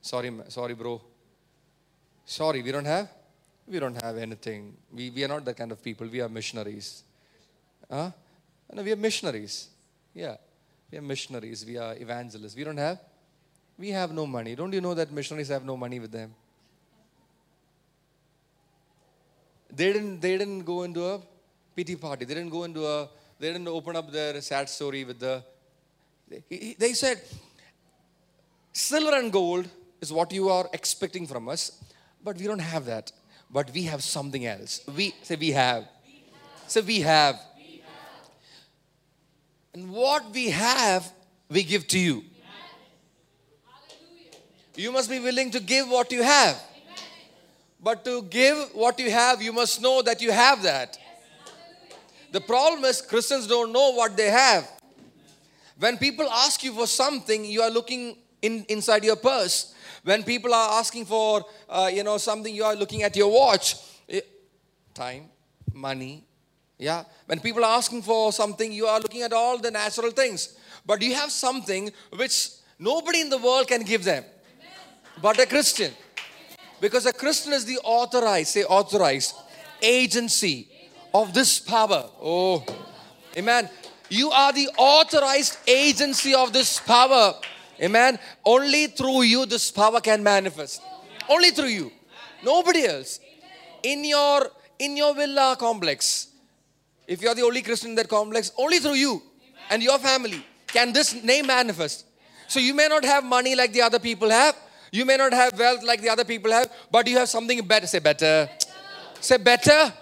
[0.00, 1.00] Sorry, sorry, bro.
[2.24, 3.08] Sorry, we don't have?
[3.66, 4.74] We don't have anything.
[4.92, 6.06] We, we are not that kind of people.
[6.06, 7.02] We are missionaries.
[7.90, 8.10] Huh?
[8.72, 9.68] No, we are missionaries.
[10.14, 10.36] Yeah.
[10.90, 11.64] We are missionaries.
[11.64, 12.56] We are evangelists.
[12.56, 12.98] We don't have?
[13.78, 14.54] We have no money.
[14.54, 16.34] Don't you know that missionaries have no money with them?
[19.74, 21.20] They didn't, they didn't go into a
[21.74, 22.24] pity party.
[22.24, 23.08] They didn't go into a,
[23.38, 25.42] they didn't open up their sad story with the,
[26.28, 27.20] they, they said,
[28.72, 29.68] silver and gold
[30.00, 31.82] is what you are expecting from us,
[32.24, 33.12] but we don't have that.
[33.50, 34.80] But we have something else.
[34.96, 35.86] We say we have.
[36.66, 37.38] So we have.
[39.74, 41.10] And what we have,
[41.48, 42.24] we give to you.
[44.74, 46.60] You must be willing to give what you have.
[47.82, 50.98] But to give what you have, you must know that you have that.
[52.30, 54.70] The problem is Christians don't know what they have.
[55.78, 59.74] When people ask you for something, you are looking in, inside your purse.
[60.04, 63.76] When people are asking for, uh, you know, something, you are looking at your watch.
[64.08, 64.20] Eh,
[64.92, 65.30] time,
[65.72, 66.24] money,
[66.78, 67.04] yeah.
[67.26, 70.58] When people are asking for something, you are looking at all the natural things.
[70.84, 74.24] But you have something which nobody in the world can give them,
[75.22, 75.92] but a Christian.
[76.80, 79.36] Because a Christian is the authorized, say authorized,
[79.80, 80.68] agency
[81.14, 82.10] of this power.
[82.20, 82.64] Oh,
[83.36, 83.70] amen.
[84.08, 87.34] You are the authorized agency of this power.
[87.82, 88.18] Amen.
[88.44, 90.80] Only through you this power can manifest.
[91.28, 91.92] Only through you.
[92.44, 93.20] Nobody else.
[93.82, 96.28] In your in your villa complex,
[97.06, 99.22] if you are the only Christian in that complex, only through you
[99.70, 102.06] and your family can this name manifest.
[102.48, 104.56] So you may not have money like the other people have.
[104.92, 107.86] You may not have wealth like the other people have, but you have something better.
[107.86, 108.48] Say better.
[109.20, 109.92] Say better.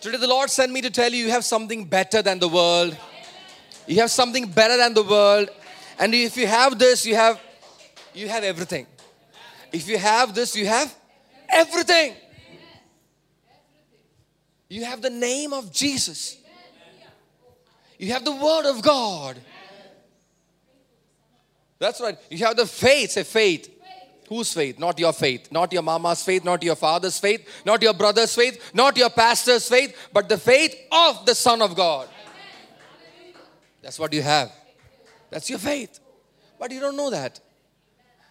[0.00, 2.96] Today the Lord sent me to tell you you have something better than the world.
[3.86, 5.50] You have something better than the world.
[5.98, 7.40] And if you have this, you have
[8.14, 8.86] you have everything.
[9.72, 10.94] If you have this, you have
[11.48, 12.14] everything.
[14.68, 16.36] You have the name of Jesus.
[17.98, 19.38] You have the word of God.
[21.78, 22.18] That's right.
[22.30, 23.12] You have the faith.
[23.12, 23.74] Say faith.
[24.28, 24.78] Whose faith?
[24.78, 25.50] Not your faith.
[25.50, 26.44] Not your mama's faith.
[26.44, 27.48] Not your father's faith.
[27.64, 28.72] Not your brother's faith.
[28.74, 29.96] Not your pastor's faith.
[30.12, 32.08] But the faith of the Son of God.
[33.80, 34.52] That's what you have.
[35.30, 36.00] That's your faith.
[36.58, 37.40] But you don't know that.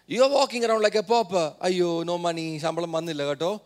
[0.06, 1.54] You are walking around like a pauper.
[1.62, 2.58] Ayo, no money.
[2.58, 3.60] Shambalam vannilla keto.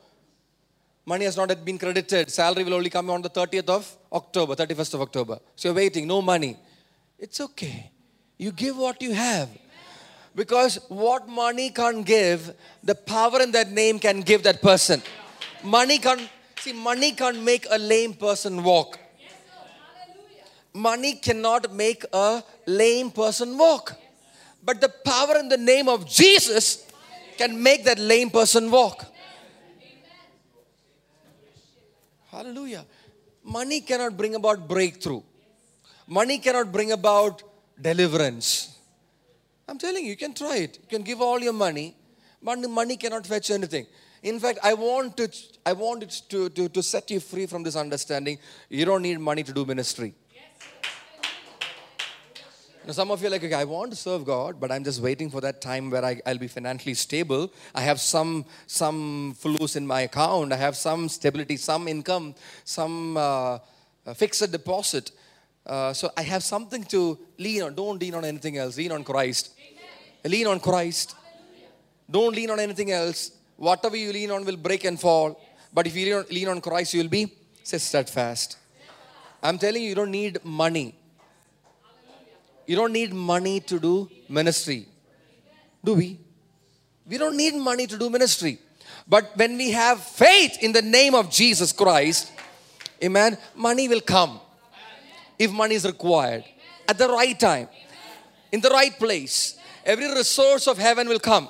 [1.04, 2.30] Money has not yet been credited.
[2.30, 5.38] Salary will only come on the 30th of October, 31st of October.
[5.56, 6.56] So you're waiting, no money.
[7.18, 7.90] It's okay.
[8.38, 9.48] You give what you have.
[10.34, 15.02] Because what money can't give, the power in that name can give that person.
[15.62, 16.28] Money can't,
[16.58, 18.98] see, money can't make a lame person walk.
[20.72, 23.94] Money cannot make a lame person walk.
[24.64, 26.86] But the power in the name of Jesus
[27.36, 29.04] can make that lame person walk.
[32.30, 32.84] Hallelujah.
[33.44, 35.22] Money cannot bring about breakthrough.
[36.06, 37.42] Money cannot bring about
[37.80, 38.78] deliverance.
[39.68, 40.78] I'm telling you, you can try it.
[40.82, 41.96] You can give all your money,
[42.42, 43.86] but money cannot fetch anything.
[44.22, 45.30] In fact, I want to,
[45.66, 48.38] I want it to, to, to set you free from this understanding.
[48.68, 50.14] You don't need money to do ministry.
[52.84, 55.00] Now, some of you are like, okay, I want to serve God, but I'm just
[55.00, 57.52] waiting for that time where I, I'll be financially stable.
[57.76, 60.52] I have some some flus in my account.
[60.52, 63.58] I have some stability, some income, some uh,
[64.16, 65.12] fixed deposit.
[65.64, 67.74] Uh, so I have something to lean on.
[67.76, 68.76] Don't lean on anything else.
[68.76, 69.54] Lean on Christ.
[69.60, 70.32] Amen.
[70.32, 71.14] Lean on Christ.
[71.14, 71.68] Hallelujah.
[72.10, 73.30] Don't lean on anything else.
[73.58, 75.38] Whatever you lean on will break and fall.
[75.38, 75.68] Yes.
[75.72, 78.56] But if you lean on, lean on Christ, you will be say steadfast.
[79.40, 80.96] I'm telling you, you don't need money.
[82.66, 84.86] You don't need money to do ministry.
[85.84, 86.18] Do we?
[87.06, 88.58] We don't need money to do ministry.
[89.06, 92.32] But when we have faith in the name of Jesus Christ,
[93.02, 94.40] amen, money will come
[95.38, 96.44] if money is required
[96.88, 97.68] at the right time,
[98.52, 99.58] in the right place.
[99.84, 101.48] Every resource of heaven will come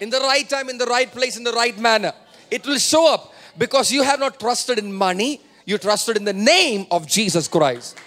[0.00, 2.12] in the right time, in the right place, in the right manner.
[2.50, 6.32] It will show up because you have not trusted in money, you trusted in the
[6.32, 7.98] name of Jesus Christ.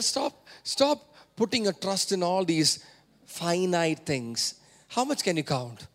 [0.00, 2.84] Stop, stop putting your trust in all these
[3.26, 4.54] finite things.
[4.88, 5.86] How much can you count?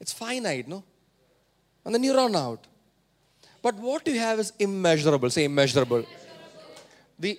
[0.00, 0.82] It's finite, no?
[1.84, 2.66] And then you run out.
[3.62, 5.30] But what you have is immeasurable.
[5.30, 6.04] Say immeasurable.
[7.18, 7.38] The,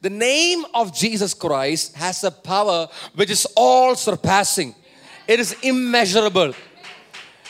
[0.00, 4.74] the name of Jesus Christ has a power which is all surpassing,
[5.26, 6.54] it is immeasurable.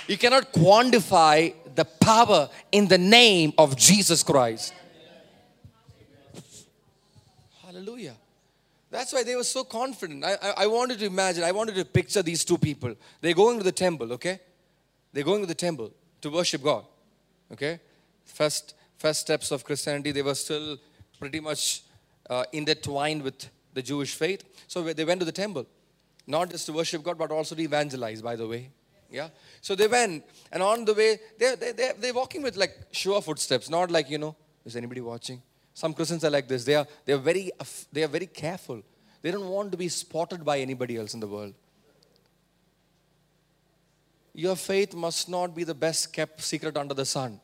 [0.07, 4.73] You cannot quantify the power in the name of Jesus Christ.
[7.63, 8.15] Hallelujah.
[8.91, 10.25] That's why they were so confident.
[10.25, 12.95] I, I, I, wanted to imagine, I wanted to picture these two people.
[13.21, 14.41] They're going to the temple, okay?
[15.13, 16.85] They're going to the temple to worship God,
[17.53, 17.81] okay?
[18.25, 20.79] First, first steps of Christianity, they were still
[21.19, 21.83] pretty much
[22.31, 24.45] uh, intertwined with the Jewish faith.
[24.67, 25.67] So they went to the temple,
[26.27, 28.71] not just to worship God, but also to evangelize, by the way.
[29.11, 29.29] Yeah?
[29.61, 33.69] So they went, and on the way, they're, they're, they're walking with like sure footsteps,
[33.69, 34.35] not like, you know,
[34.65, 35.43] is anybody watching?
[35.79, 36.65] Some Christians are like this.
[36.65, 37.53] They are, they are, very,
[37.93, 38.83] they are very careful.
[39.23, 41.55] They don't want to be spotted by anybody else in the world.
[44.35, 47.39] Your faith must not be the best kept secret under the sun.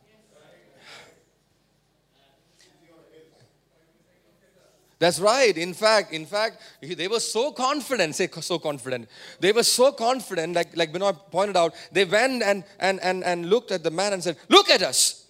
[4.99, 5.57] That's right.
[5.57, 8.15] In fact, in fact, they were so confident.
[8.15, 9.07] Say so confident.
[9.39, 11.73] They were so confident, like like Benoit pointed out.
[11.89, 15.24] They went and and and and looked at the man and said, "Look at us."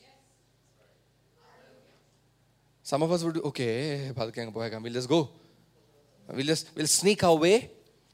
[2.85, 5.27] Some of us would, okay, we'll just go.
[6.31, 7.71] We'll just we'll sneak our way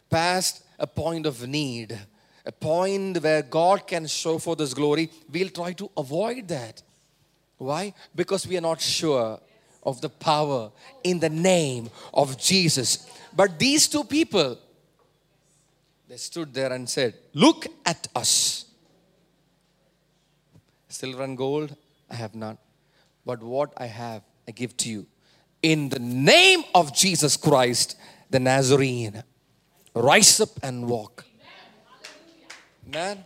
[0.09, 1.99] past a point of need,
[2.45, 5.11] a point where God can show forth His glory.
[5.29, 6.81] We'll try to avoid that.
[7.57, 7.93] Why?
[8.15, 9.41] Because we are not sure
[9.83, 10.71] of the power
[11.03, 13.09] in the name of Jesus.
[13.35, 14.57] But these two people,
[16.07, 18.63] they stood there and said, Look at us.
[20.87, 21.75] Silver and gold
[22.09, 22.57] I have none,
[23.25, 25.07] but what I have I give to you.
[25.63, 27.95] In the name of Jesus Christ,
[28.29, 29.23] the Nazarene,
[29.95, 31.23] rise up and walk.
[32.85, 33.23] Man.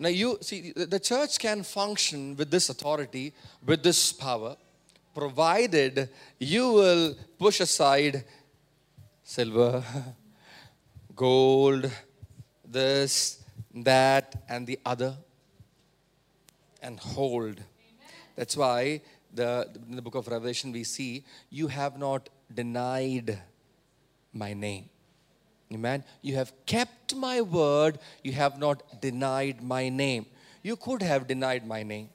[0.00, 3.32] Now, you see, the church can function with this authority,
[3.64, 4.56] with this power,
[5.14, 6.08] provided
[6.40, 8.24] you will push aside
[9.22, 9.84] silver,
[11.14, 11.88] gold,
[12.66, 13.38] this,
[13.72, 15.14] that, and the other,
[16.82, 17.62] and hold.
[18.34, 19.00] That's why
[19.34, 23.38] the, in the book of Revelation, we see, You have not denied
[24.32, 24.88] my name.
[25.72, 26.04] Amen.
[26.22, 30.26] You have kept my word, you have not denied my name.
[30.62, 32.10] You could have denied my name.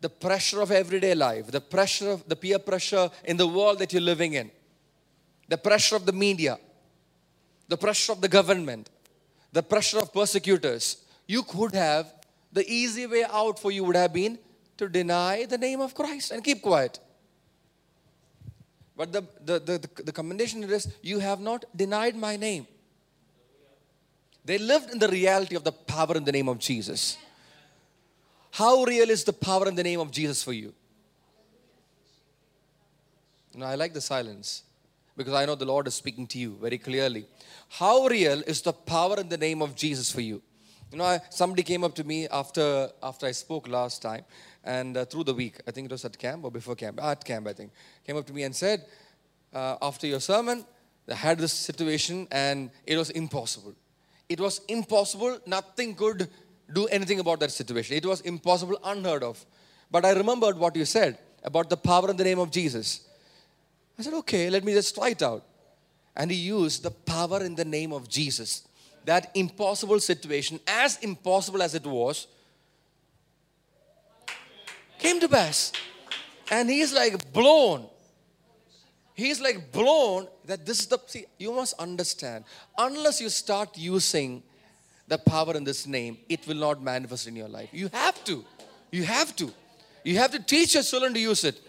[0.00, 3.92] The pressure of everyday life, the pressure of the peer pressure in the world that
[3.92, 4.50] you're living in,
[5.48, 6.58] the pressure of the media,
[7.66, 8.90] the pressure of the government,
[9.52, 10.98] the pressure of persecutors.
[11.26, 12.12] You could have,
[12.52, 14.38] the easy way out for you would have been
[14.78, 16.98] to deny the name of Christ and keep quiet.
[18.96, 22.66] But the, the, the, the commendation is you have not denied my name.
[24.44, 27.18] They lived in the reality of the power in the name of Jesus.
[28.50, 30.72] How real is the power in the name of Jesus for you?
[33.58, 34.62] know, I like the silence
[35.16, 37.26] because I know the Lord is speaking to you very clearly.
[37.68, 40.40] How real is the power in the name of Jesus for you?
[40.92, 44.24] You know, I, somebody came up to me after after I spoke last time,
[44.68, 47.24] and uh, through the week, I think it was at camp or before camp, at
[47.24, 47.72] camp, I think,
[48.06, 48.84] came up to me and said,
[49.52, 50.64] uh, after your sermon,
[51.10, 53.74] I had this situation and it was impossible.
[54.28, 55.38] It was impossible.
[55.46, 56.28] Nothing could
[56.72, 57.96] do anything about that situation.
[57.96, 59.44] It was impossible, unheard of.
[59.90, 63.08] But I remembered what you said about the power in the name of Jesus.
[63.98, 65.44] I said, okay, let me just try it out.
[66.18, 68.66] and he used the power in the name of Jesus.
[69.04, 72.26] That impossible situation, as impossible as it was,
[74.98, 75.72] came to pass.
[76.50, 77.86] And he's like blown.
[79.14, 80.98] He's like blown that this is the.
[81.06, 82.44] See, you must understand.
[82.76, 84.42] Unless you start using
[85.08, 87.68] the power in this name, it will not manifest in your life.
[87.72, 88.44] You have to.
[88.90, 89.52] You have to.
[90.04, 91.60] You have to teach your children to use it.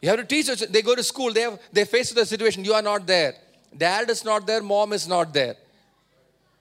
[0.00, 0.68] You have to teach them.
[0.70, 2.64] They go to school, they, have, they face the situation.
[2.64, 3.34] You are not there.
[3.76, 5.56] Dad is not there, mom is not there.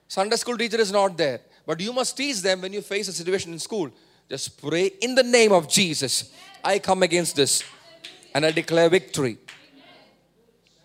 [0.08, 1.42] Sunday school teacher is not there.
[1.66, 3.92] But you must teach them when you face a situation in school.
[4.32, 6.32] Just pray in the name of Jesus.
[6.64, 7.66] I come against this
[8.34, 9.38] and I declare victory.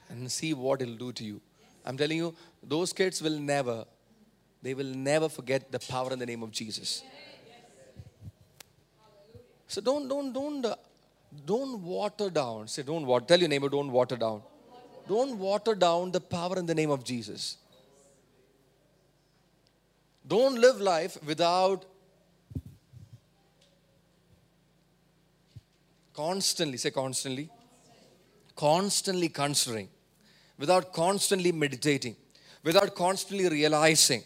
[0.08, 1.40] And see what it'll do to you.
[1.84, 3.84] I'm telling you, those kids will never,
[4.62, 7.04] they will never forget the power in the name of Jesus.
[9.68, 10.74] So don't, don't, don't, uh,
[11.44, 12.66] don't water down.
[12.66, 13.26] Say, don't water.
[13.26, 14.42] Tell your neighbor, don't water down.
[15.06, 17.58] Don't water down the power in the name of Jesus.
[20.26, 21.84] Don't live life without
[26.16, 27.50] constantly, say constantly,
[28.56, 29.88] constantly considering,
[30.58, 32.16] without constantly meditating,
[32.64, 34.22] without constantly realizing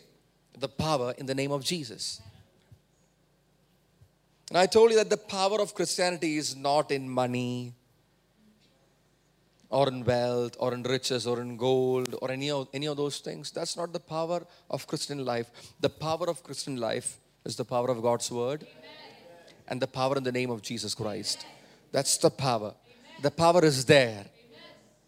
[0.58, 2.22] the power in the name of Jesus.
[4.48, 7.74] And I told you that the power of Christianity is not in money
[9.68, 13.18] or in wealth or in riches or in gold or any of, any of those
[13.18, 13.52] things.
[13.52, 15.50] That's not the power of Christian life.
[15.80, 18.66] The power of Christian life is the power of God's word
[19.68, 21.46] and the power in the name of Jesus Christ.
[21.92, 22.74] That's the power.
[23.22, 24.26] The power is there.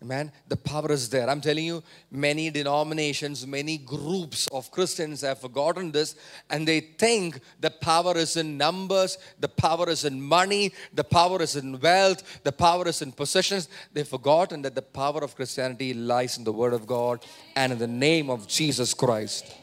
[0.05, 1.31] Man, The power is there.
[1.31, 6.17] I'm telling you, many denominations, many groups of Christians have forgotten this
[6.51, 11.41] and they think the power is in numbers, the power is in money, the power
[11.41, 13.69] is in wealth, the power is in possessions.
[13.93, 17.25] They've forgotten that the power of Christianity lies in the Word of God
[17.55, 19.55] and in the name of Jesus Christ.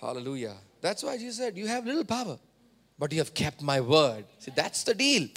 [0.00, 0.56] Hallelujah.
[0.80, 2.38] That's why Jesus said, You have little power,
[2.98, 4.24] but you have kept my word.
[4.38, 5.28] See, that's the deal.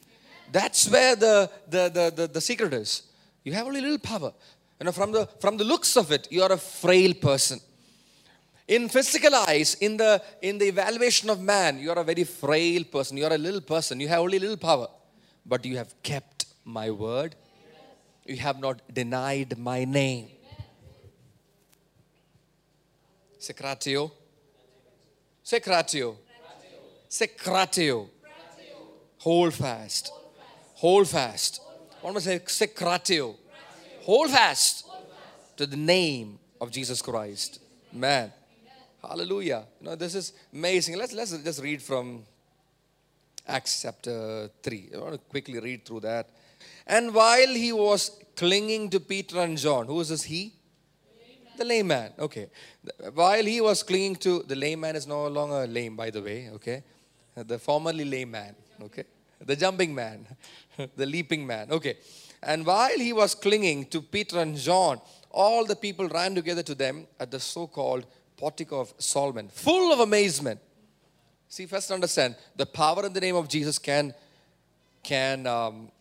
[0.52, 3.04] That's where the, the, the, the, the secret is.
[3.44, 4.34] You have only little power.
[4.80, 7.60] You know, from the from the looks of it, you are a frail person.
[8.68, 12.84] In physical eyes, in the in the evaluation of man, you are a very frail
[12.84, 13.18] person.
[13.18, 14.00] You are a little person.
[14.00, 14.88] You have only little power.
[15.46, 17.36] But you have kept my word.
[18.26, 20.30] You have not denied my name.
[23.38, 24.12] Secratio.
[25.44, 26.18] Secratio.
[27.12, 28.10] Secratio.
[29.18, 30.14] Hold fast.
[30.76, 31.62] Hold fast.
[32.00, 33.36] One must say secratio.
[34.04, 34.86] Hold fast
[35.58, 37.60] to the name of Jesus Christ.
[37.92, 38.32] Man.
[39.02, 39.66] Hallelujah.
[39.82, 40.98] You know, this is amazing.
[40.98, 42.24] Let's, let's just read from
[43.46, 44.92] Acts chapter 3.
[44.96, 46.30] I want to quickly read through that.
[46.88, 50.54] And while he was clinging to Peter and John, who is this he?
[51.58, 52.14] The lame man.
[52.18, 52.48] Okay.
[53.14, 56.50] While he was clinging to, the lame man is no longer lame, by the way.
[56.54, 56.84] Okay.
[57.36, 58.56] The formerly lame man.
[58.82, 59.04] Okay.
[59.46, 60.28] The jumping man.
[60.96, 61.72] the leaping man.
[61.72, 61.98] Okay.
[62.44, 66.76] And while he was clinging to Peter and John, all the people ran together to
[66.76, 68.06] them at the so called
[68.36, 70.60] portico of Solomon, full of amazement.
[71.48, 74.14] See, first understand the power in the name of Jesus can,
[75.04, 75.92] can, um,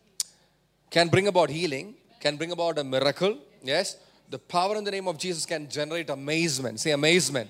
[0.89, 3.37] can bring about healing, can bring about a miracle.
[3.63, 3.97] Yes.
[4.29, 6.79] The power in the name of Jesus can generate amazement.
[6.79, 7.49] Say amazement.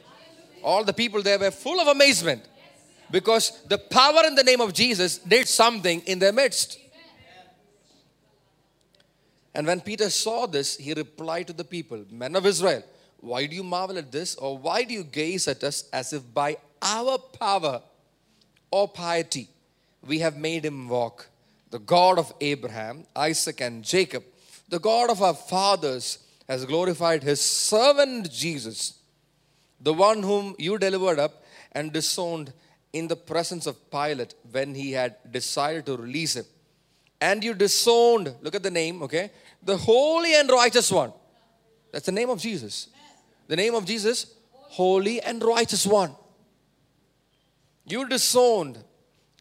[0.63, 2.43] All the people there were full of amazement
[3.12, 6.80] because the power in the name of Jesus did something in their midst.
[9.53, 12.84] And when Peter saw this, he replied to the people, Men of Israel,
[13.20, 14.36] why do you marvel at this?
[14.36, 17.82] Or why do you gaze at us as if by our power
[18.72, 19.49] or piety
[20.05, 21.28] we have made him walk?
[21.70, 24.24] The God of Abraham, Isaac, and Jacob,
[24.70, 28.97] the God of our fathers, has glorified his servant Jesus,
[29.80, 32.51] the one whom you delivered up and disowned
[32.93, 36.45] in the presence of Pilate when he had decided to release him
[37.21, 39.29] and you disowned, look at the name, okay?
[39.63, 41.13] The holy and righteous one.
[41.91, 42.87] That's the name of Jesus.
[43.47, 46.15] The name of Jesus, holy and righteous one.
[47.85, 48.79] You disowned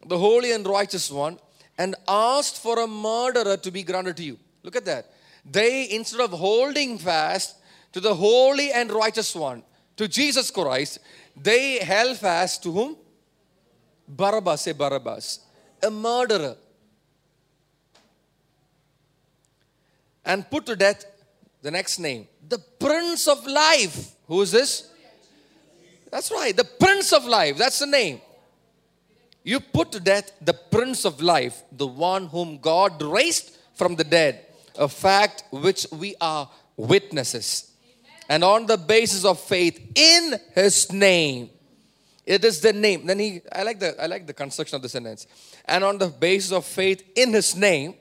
[0.05, 1.39] the holy and righteous one
[1.77, 4.37] and asked for a murderer to be granted to you.
[4.61, 5.11] Look at that.
[5.43, 7.55] They, instead of holding fast
[7.93, 9.63] to the holy and righteous one,
[9.97, 10.99] to Jesus Christ,
[11.35, 12.97] they held fast to whom?
[14.15, 15.39] Barabbas, say Barabbas,
[15.81, 16.55] a murderer.
[20.25, 21.05] and put to death
[21.61, 24.15] the next name, the Prince of Life.
[24.27, 24.89] Who is this?
[26.09, 27.57] That's right, the Prince of Life.
[27.57, 28.21] That's the name.
[29.43, 34.03] You put to death the Prince of Life, the one whom God raised from the
[34.03, 34.45] dead,
[34.77, 37.71] a fact which we are witnesses.
[38.29, 41.49] And on the basis of faith in his name,
[42.31, 43.05] it is the name.
[43.05, 45.27] Then he, I like the, I like the construction of the sentence.
[45.65, 47.95] And on the basis of faith in his name,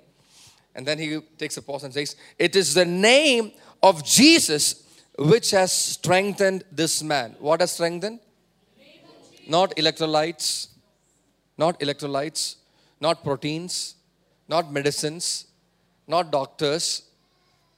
[0.72, 3.50] and then he takes a pause and says, It is the name
[3.82, 4.86] of Jesus
[5.18, 7.34] which has strengthened this man.
[7.40, 8.20] What has strengthened?
[9.48, 10.68] Not electrolytes,
[11.58, 12.54] not electrolytes,
[13.00, 13.96] not proteins,
[14.46, 15.46] not medicines,
[16.06, 17.02] not doctors,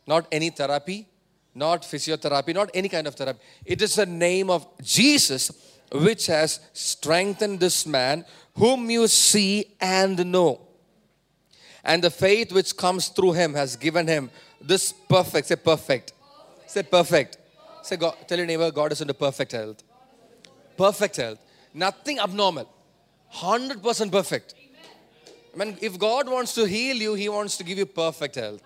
[0.07, 1.09] not any therapy,
[1.55, 3.41] not physiotherapy, not any kind of therapy.
[3.65, 8.25] It is the name of Jesus which has strengthened this man
[8.55, 10.61] whom you see and know.
[11.85, 14.31] And the faith which comes through him has given him
[14.61, 16.13] this perfect, say perfect.
[16.67, 17.37] Say perfect.
[17.83, 19.83] Say, God, tell your neighbor, God is into perfect health.
[20.77, 21.39] Perfect health.
[21.75, 22.69] Nothing abnormal.
[23.35, 24.55] 100% perfect.
[25.53, 28.63] I mean, if God wants to heal you, He wants to give you perfect health.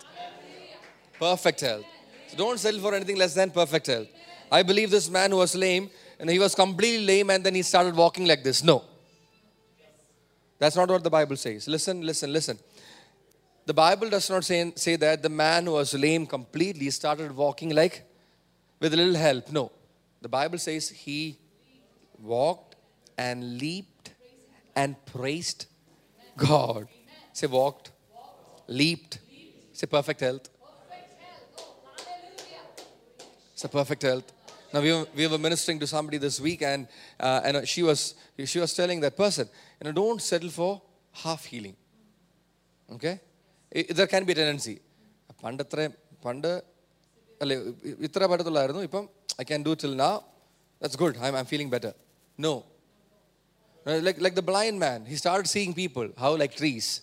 [1.18, 1.84] Perfect health.
[2.28, 4.08] So don't settle for anything less than perfect health.
[4.50, 7.62] I believe this man who was lame, and he was completely lame, and then he
[7.62, 8.62] started walking like this.
[8.62, 8.84] No.
[10.58, 11.68] That's not what the Bible says.
[11.68, 12.58] Listen, listen, listen.
[13.66, 17.70] The Bible does not say, say that the man who was lame completely started walking
[17.74, 18.04] like
[18.80, 19.50] with a little help.
[19.50, 19.72] No.
[20.22, 21.38] The Bible says he
[22.22, 22.76] walked
[23.18, 24.12] and leaped
[24.74, 25.66] and praised
[26.36, 26.88] God.
[27.32, 27.90] Say walked,
[28.68, 29.18] leaped.
[29.72, 30.48] Say perfect health.
[33.64, 34.32] A perfect health.
[34.75, 36.87] Now we were, we were ministering to somebody this week, and
[37.19, 38.15] uh, and she was
[38.45, 39.49] she was telling that person,
[39.79, 40.71] you know, don't settle for
[41.23, 41.75] half healing.
[42.95, 43.19] Okay,
[43.89, 44.77] there can be a tendency.
[45.43, 45.81] പണ്ടത്ര
[46.23, 46.51] പണ്ട്
[47.43, 47.55] അല്ലേ
[48.07, 49.05] ഇത്ര പറ്റത്തുള്ളായിരുന്നു ഇപ്പം
[49.41, 50.09] I can do till നാ
[50.81, 51.93] that's good I M feeling better
[52.45, 52.53] no
[53.85, 57.01] like, like the blind man, he started seeing people, how like trees.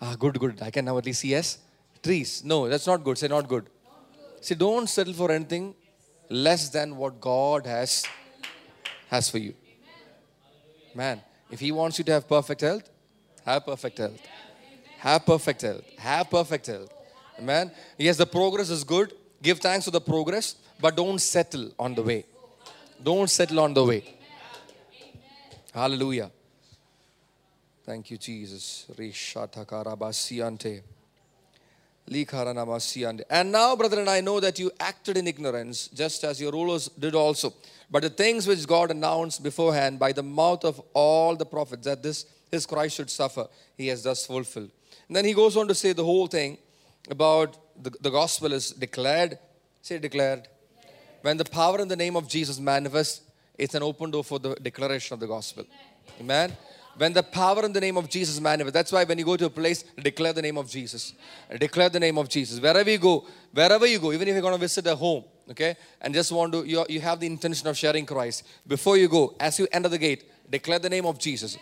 [0.00, 0.60] Ah, good, good.
[0.62, 1.58] I can now at least see as
[2.02, 2.42] trees.
[2.44, 3.18] No, that's not good.
[3.18, 3.66] Say not good.
[4.40, 5.74] See, don't settle for anything
[6.29, 8.05] less than what God has
[9.09, 9.53] has for you.
[10.93, 11.21] Man,
[11.51, 12.89] if He wants you to have perfect health,
[13.45, 14.19] have perfect health.
[14.99, 15.83] Have perfect health.
[15.97, 16.91] Have perfect health.
[17.37, 17.71] Amen.
[17.97, 19.13] Yes, the progress is good.
[19.41, 22.25] Give thanks for the progress, but don't settle on the way.
[23.03, 24.15] Don't settle on the way.
[25.73, 26.31] Hallelujah.
[27.85, 28.87] Thank you, Jesus.
[32.07, 37.15] And now, brethren, I know that you acted in ignorance, just as your rulers did
[37.15, 37.53] also.
[37.89, 42.03] But the things which God announced beforehand by the mouth of all the prophets, that
[42.03, 43.47] this his Christ should suffer,
[43.77, 44.71] he has thus fulfilled.
[45.07, 46.57] And then he goes on to say the whole thing
[47.09, 49.37] about the, the gospel is declared.
[49.81, 50.47] Say declared.
[51.21, 53.21] When the power in the name of Jesus manifests,
[53.57, 55.65] it's an open door for the declaration of the gospel.
[56.19, 56.55] Amen.
[56.97, 59.45] When the power in the name of Jesus manifests, that's why when you go to
[59.45, 61.13] a place, declare the name of Jesus.
[61.59, 62.59] Declare the name of Jesus.
[62.59, 65.75] Wherever you go, wherever you go, even if you're going to visit a home, okay,
[66.01, 68.43] and just want to, you, you have the intention of sharing Christ.
[68.65, 71.57] Before you go, as you enter the gate, declare the name of Jesus.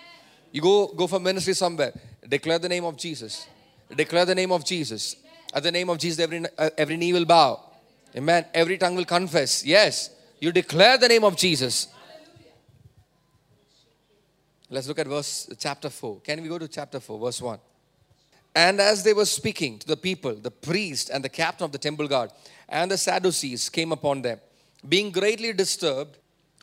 [0.51, 1.93] You go go for ministry somewhere,
[2.27, 3.47] declare the name of Jesus.
[3.95, 5.15] Declare the name of Jesus.
[5.53, 7.59] At the name of Jesus, every, uh, every knee will bow.
[8.15, 8.45] Amen.
[8.53, 9.65] Every tongue will confess.
[9.65, 10.09] Yes.
[10.39, 11.87] You declare the name of Jesus.
[14.73, 16.21] Let's look at verse chapter 4.
[16.21, 17.59] Can we go to chapter 4, verse 1?
[18.55, 21.77] And as they were speaking to the people, the priest and the captain of the
[21.77, 22.31] temple guard
[22.67, 24.39] and the Sadducees came upon them,
[24.89, 26.17] being greatly disturbed,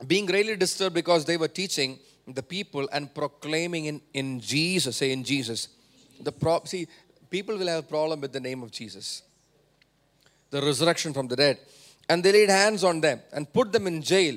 [0.08, 5.12] being greatly disturbed because they were teaching the people and proclaiming in, in Jesus, say
[5.12, 5.68] in Jesus.
[6.20, 6.88] The pro- see,
[7.30, 9.22] people will have a problem with the name of Jesus,
[10.50, 11.60] the resurrection from the dead.
[12.08, 14.36] And they laid hands on them and put them in jail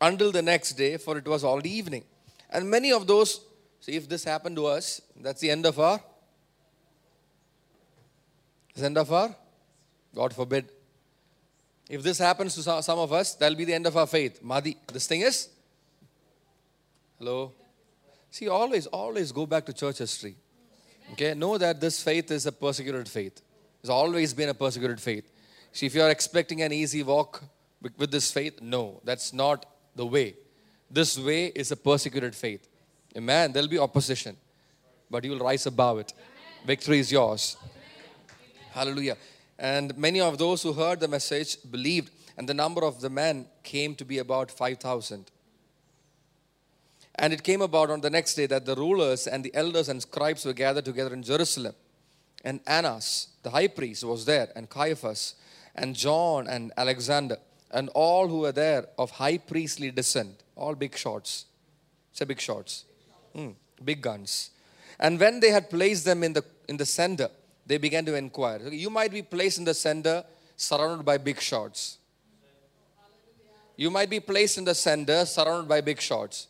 [0.00, 2.04] until the next day, for it was already evening.
[2.50, 3.40] And many of those,
[3.80, 6.00] see, if this happened to us, that's the end of our,
[8.74, 9.34] the end of our,
[10.14, 10.68] God forbid.
[11.88, 14.42] If this happens to some of us, that'll be the end of our faith.
[14.42, 15.48] Madi, this thing is,
[17.18, 17.52] hello?
[18.30, 20.36] See, always, always go back to church history.
[21.12, 23.42] Okay, know that this faith is a persecuted faith.
[23.80, 25.30] It's always been a persecuted faith.
[25.72, 27.42] See, if you are expecting an easy walk
[27.96, 30.34] with this faith, no, that's not the way.
[30.90, 32.66] This way is a persecuted faith.
[33.16, 33.52] Amen.
[33.52, 34.36] There'll be opposition,
[35.10, 36.12] but you will rise above it.
[36.66, 37.56] Victory is yours.
[38.72, 39.16] Hallelujah.
[39.58, 43.46] And many of those who heard the message believed, and the number of the men
[43.62, 45.30] came to be about 5,000.
[47.16, 50.00] And it came about on the next day that the rulers and the elders and
[50.00, 51.74] scribes were gathered together in Jerusalem.
[52.42, 55.34] And Annas, the high priest, was there, and Caiaphas,
[55.74, 57.36] and John, and Alexander,
[57.70, 61.46] and all who were there of high priestly descent, all big shots.
[62.12, 62.84] Say big shots.
[63.34, 63.50] Hmm,
[63.82, 64.50] big guns.
[64.98, 67.28] And when they had placed them in the, in the center,
[67.66, 68.68] they began to inquire.
[68.68, 70.22] You might be placed in the center
[70.56, 71.98] surrounded by big shots.
[73.76, 76.48] You might be placed in the center surrounded by big shots.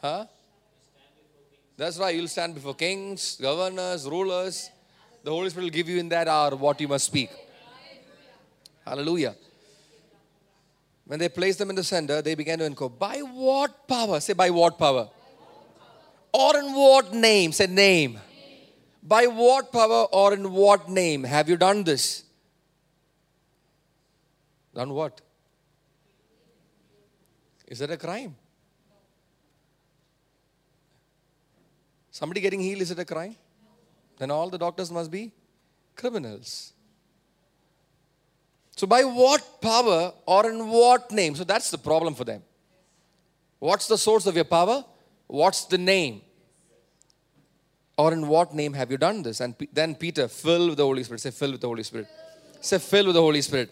[0.00, 0.26] Huh?
[1.76, 2.14] That's right.
[2.14, 4.70] You'll stand before kings, governors, rulers.
[5.24, 7.30] The Holy Spirit will give you in that hour what you must speak.
[8.84, 9.34] Hallelujah.
[11.12, 14.18] When they placed them in the center, they began to inquire, by what power?
[14.18, 15.10] Say, by what power?
[16.32, 17.52] Or in what name?
[17.52, 18.18] Say, name.
[19.02, 22.24] By what power or in what name have you done this?
[24.74, 25.20] Done what?
[27.66, 28.34] Is that a crime?
[32.10, 33.36] Somebody getting healed, is it a crime?
[34.16, 35.30] Then all the doctors must be
[35.94, 36.72] criminals.
[38.76, 41.34] So, by what power or in what name?
[41.34, 42.42] So, that's the problem for them.
[43.58, 44.84] What's the source of your power?
[45.26, 46.22] What's the name?
[47.96, 49.40] Or in what name have you done this?
[49.40, 51.20] And then Peter, filled with the Holy Spirit.
[51.20, 52.08] Say, filled with the Holy Spirit.
[52.60, 53.70] Say, filled with the Holy Spirit.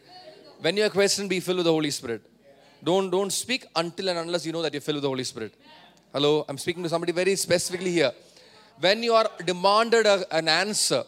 [0.61, 2.23] When you're questioned, be filled with the Holy Spirit.
[2.85, 5.55] Don't, don't speak until and unless you know that you're filled with the Holy Spirit.
[6.13, 8.13] Hello, I'm speaking to somebody very specifically here.
[8.79, 11.05] When you are demanded a- an answer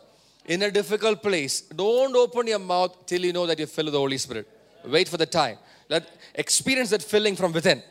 [0.46, 3.94] in a difficult place, don't open your mouth till you know that you're filled with
[3.94, 4.48] the Holy Spirit.
[4.84, 5.58] Wait for the time.
[5.88, 7.82] Let experience that filling from within.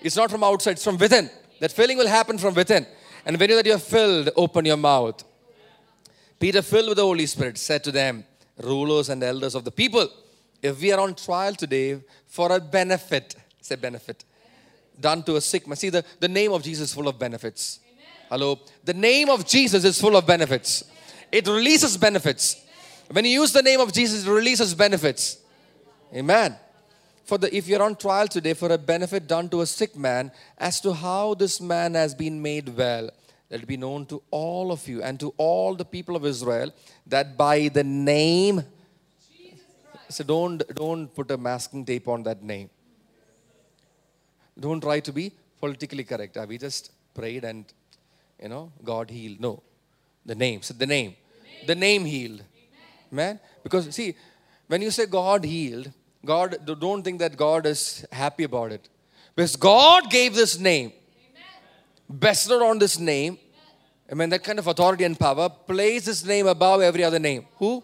[0.00, 1.30] It's not from outside, it's from within.
[1.60, 2.86] That filling will happen from within.
[3.24, 5.22] And when you that you're filled, open your mouth.
[6.40, 8.24] Peter, filled with the Holy Spirit, said to them,
[8.60, 10.08] rulers and elders of the people,
[10.60, 14.24] if we are on trial today for a benefit, say benefit,
[14.98, 15.76] done to a sick man.
[15.76, 17.78] See, the, the name of Jesus is full of benefits.
[18.28, 18.58] Hello?
[18.84, 20.84] The name of Jesus is full of benefits.
[21.32, 22.62] It releases benefits.
[23.10, 25.38] When you use the name of Jesus, it releases benefits.
[26.14, 26.56] Amen.
[27.24, 30.30] For the if you're on trial today for a benefit done to a sick man,
[30.58, 33.08] as to how this man has been made well,
[33.50, 36.72] let it be known to all of you and to all the people of Israel
[37.06, 38.62] that by the name.
[40.10, 42.68] So don't don't put a masking tape on that name.
[44.58, 46.36] Don't try to be politically correct.
[46.46, 47.64] We just prayed and
[48.42, 49.40] you know God healed.
[49.40, 49.62] No,
[50.26, 50.60] the name.
[50.62, 51.14] So the name,
[51.66, 52.42] the name healed.
[53.10, 54.14] Man, because see,
[54.66, 55.92] when you say God healed,
[56.24, 58.88] God don't think that God is happy about it,
[59.34, 60.92] because God gave this name,
[62.18, 63.38] bestowed on this name.
[64.10, 65.48] I mean that kind of authority and power.
[65.48, 67.46] Place His name above every other name.
[67.58, 67.82] Who?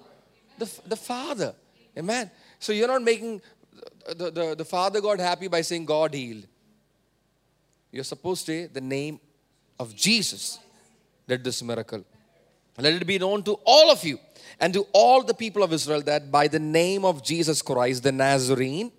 [0.58, 1.54] The the Father.
[1.96, 2.30] Amen.
[2.58, 3.40] So you're not making
[4.16, 6.46] the, the, the Father God happy by saying God healed.
[7.90, 9.20] You're supposed to say the name
[9.78, 10.58] of Jesus
[11.26, 12.04] did this miracle.
[12.78, 14.18] Let it be known to all of you
[14.60, 18.12] and to all the people of Israel that by the name of Jesus Christ, the
[18.12, 18.92] Nazarene,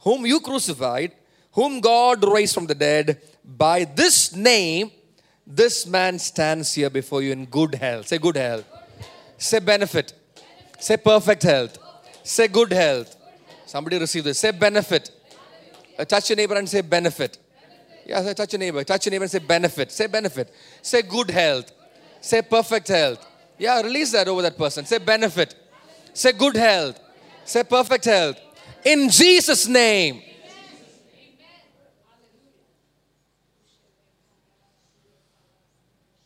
[0.00, 1.12] whom you crucified,
[1.52, 4.90] whom God raised from the dead, by this name,
[5.46, 8.08] this man stands here before you in good health.
[8.08, 8.64] Say good health.
[9.36, 10.12] Say benefit.
[10.78, 11.78] Say perfect health.
[12.22, 13.16] Say good health.
[13.66, 14.38] Somebody receive this.
[14.38, 15.10] Say benefit.
[15.98, 17.38] Uh, touch your neighbor and say benefit.
[18.06, 18.84] Yeah, say touch your neighbor.
[18.84, 19.90] Touch your neighbor and say benefit.
[19.92, 20.54] Say benefit.
[20.80, 21.72] Say good health.
[22.20, 23.24] Say perfect health.
[23.58, 24.84] Yeah, release that over that person.
[24.84, 25.54] Say benefit.
[26.12, 26.98] Say good health.
[27.44, 28.38] Say perfect health.
[28.84, 30.22] In Jesus' name.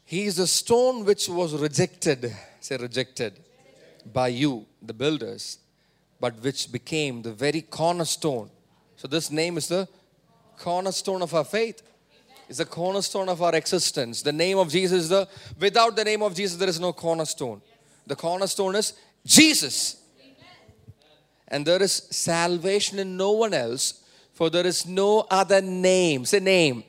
[0.04, 2.36] He is a stone which was rejected.
[2.60, 3.38] Say rejected
[4.12, 5.58] by you, the builders,
[6.20, 8.50] but which became the very cornerstone.
[8.96, 9.88] So, this name is the
[10.58, 11.82] cornerstone of our faith.
[12.52, 14.20] It's the cornerstone of our existence.
[14.20, 15.26] The name of Jesus is the,
[15.58, 17.62] without the name of Jesus, there is no cornerstone.
[18.06, 18.92] The cornerstone is
[19.24, 19.96] Jesus.
[21.48, 26.26] And there is salvation in no one else, for there is no other name.
[26.26, 26.84] Say name.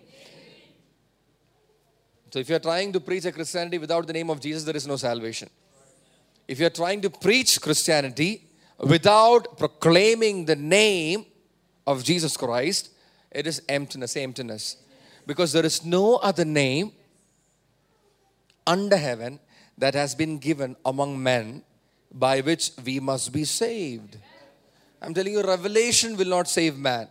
[2.31, 4.85] So, if you're trying to preach a Christianity without the name of Jesus, there is
[4.85, 5.49] no salvation.
[6.45, 8.49] If you're trying to preach Christianity
[8.79, 11.25] without proclaiming the name
[11.87, 12.89] of Jesus Christ,
[13.31, 14.82] it is emptiness, emptiness.
[15.25, 16.91] Because there is no other name
[18.65, 19.39] under heaven
[19.77, 21.63] that has been given among men
[22.11, 24.17] by which we must be saved.
[25.01, 27.07] I'm telling you, revelation will not save man.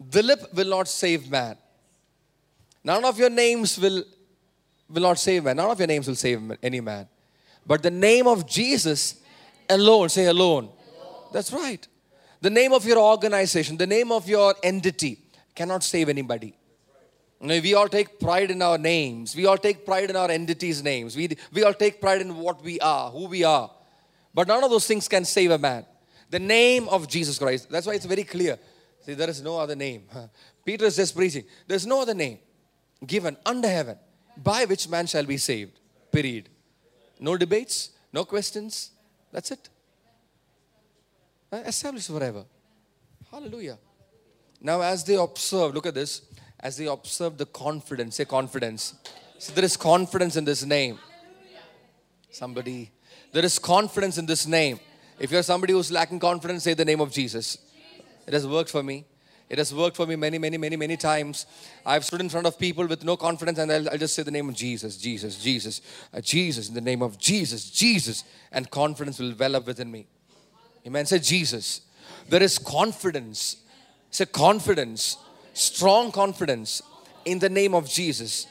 [0.00, 1.56] Dilip will not save man.
[2.84, 4.04] None of your names will,
[4.88, 5.56] will not save man.
[5.56, 7.08] None of your names will save any man.
[7.66, 9.20] But the name of Jesus
[9.68, 10.70] alone, say alone.
[11.32, 11.86] That's right.
[12.40, 15.18] The name of your organization, the name of your entity
[15.54, 16.54] cannot save anybody.
[17.40, 19.36] We all take pride in our names.
[19.36, 21.16] We all take pride in our entities' names.
[21.16, 23.70] We, we all take pride in what we are, who we are.
[24.34, 25.86] But none of those things can save a man.
[26.30, 27.70] The name of Jesus Christ.
[27.70, 28.58] That's why it's very clear.
[29.00, 30.02] See, there is no other name.
[30.64, 31.44] Peter is just preaching.
[31.66, 32.38] There's no other name
[33.06, 33.96] given under heaven
[34.36, 35.78] by which man shall be saved.
[36.10, 36.48] Period.
[37.20, 38.90] No debates, no questions.
[39.32, 39.68] That's it.
[41.52, 42.44] Established forever.
[43.30, 43.78] Hallelujah.
[44.60, 46.22] Now, as they observe, look at this.
[46.60, 48.94] As they observe the confidence, say confidence.
[49.38, 50.98] See, there is confidence in this name.
[52.30, 52.90] Somebody,
[53.32, 54.80] there is confidence in this name.
[55.18, 57.58] If you're somebody who's lacking confidence, say the name of Jesus.
[58.26, 59.04] It has worked for me.
[59.48, 61.46] It has worked for me many, many, many, many times.
[61.86, 64.30] I've stood in front of people with no confidence and I'll, I'll just say the
[64.30, 65.80] name of Jesus, Jesus, Jesus,
[66.12, 70.06] uh, Jesus, in the name of Jesus, Jesus, and confidence will well up within me.
[70.86, 71.06] Amen.
[71.06, 71.80] Say Jesus.
[72.28, 73.56] There is confidence.
[74.10, 75.16] Say confidence,
[75.58, 76.82] strong confidence
[77.24, 78.46] in the name of Jesus.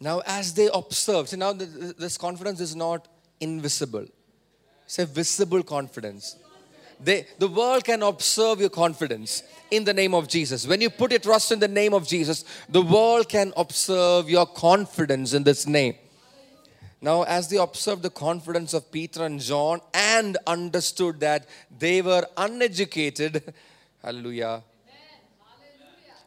[0.00, 3.08] Now, as they observe, now this confidence is not
[3.40, 4.06] invisible.
[4.86, 6.36] Say visible confidence.
[6.98, 10.66] They, the world can observe your confidence in the name of Jesus.
[10.66, 14.46] When you put your trust in the name of Jesus, the world can observe your
[14.46, 15.94] confidence in this name.
[17.02, 21.46] Now, as they observed the confidence of Peter and John and understood that
[21.78, 23.52] they were uneducated,
[24.06, 24.62] hallelujah,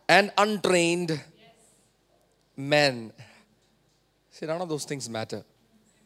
[0.09, 1.17] and untrained
[2.57, 3.13] men.
[4.31, 5.43] See, none of those things matter.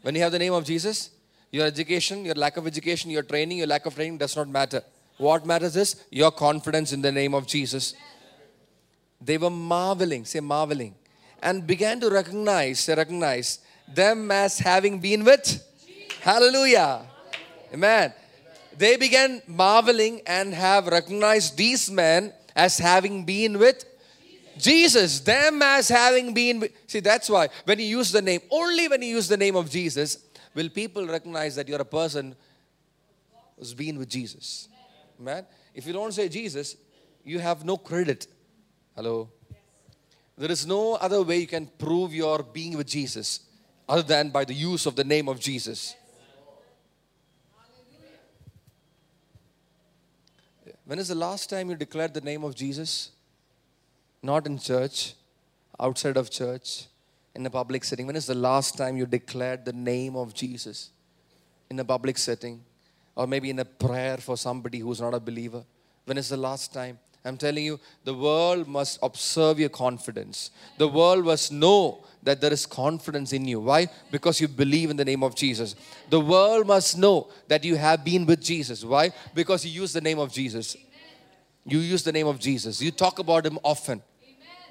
[0.03, 1.09] When you have the name of Jesus,
[1.51, 4.84] your education, your lack of education, your training, your lack of training does not matter.
[5.17, 7.95] What matters is your confidence in the name of Jesus.
[9.19, 10.93] They were marveling, say marveling,
[11.41, 15.63] and began to recognize, recognize them as having been with.
[16.21, 17.01] Hallelujah.
[17.74, 18.13] Amen.
[18.78, 23.86] They began marveling and have recognized these men as having been with
[24.57, 25.19] Jesus.
[25.19, 26.67] Them as having been.
[26.88, 29.69] See, that's why when you use the name, only when you use the name of
[29.69, 30.17] Jesus,
[30.53, 32.36] will people recognize that you're a person
[33.57, 34.67] who's been with Jesus.
[35.19, 36.76] Man, If you don't say Jesus,
[37.24, 38.28] you have no credit.
[38.95, 39.30] Hello.
[40.38, 43.41] There is no other way you can prove your being with Jesus
[43.88, 45.95] other than by the use of the name of Jesus.
[50.86, 53.11] When is the last time you declared the name of Jesus?
[54.21, 55.13] Not in church,
[55.79, 56.88] outside of church,
[57.36, 58.05] in a public setting.
[58.05, 60.91] When is the last time you declared the name of Jesus
[61.69, 62.63] in a public setting?
[63.15, 65.63] Or maybe in a prayer for somebody who's not a believer?
[66.05, 66.99] When is the last time?
[67.26, 70.51] I'm telling you, the world must observe your confidence.
[70.78, 73.61] The world must know that there is confidence in you.
[73.61, 73.88] Why?
[74.11, 75.76] Because you believe in the name of Jesus.
[76.09, 78.84] The world must know that you have been with Jesus.
[78.84, 79.11] Why?
[79.34, 80.76] Because you use the name of Jesus.
[81.65, 82.82] You use the name of Jesus.
[82.82, 84.01] You talk about Him often.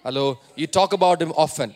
[0.02, 0.38] Hello?
[0.54, 1.74] You talk about Him often.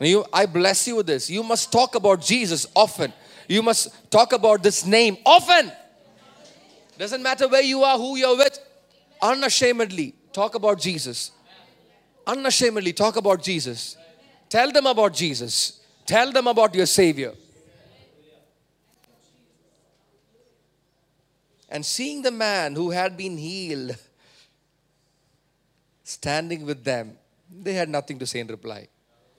[0.00, 1.30] You, I bless you with this.
[1.30, 3.12] You must talk about Jesus often.
[3.46, 5.70] You must talk about this name often.
[6.98, 8.58] Doesn't matter where you are, who you're with
[9.22, 11.30] unashamedly talk about Jesus.
[12.26, 13.96] Unashamedly talk about Jesus.
[14.48, 15.80] Tell them about Jesus.
[16.04, 17.32] Tell them about your Savior.
[21.68, 23.96] And seeing the man who had been healed
[26.04, 27.16] standing with them,
[27.50, 28.88] they had nothing to say in reply.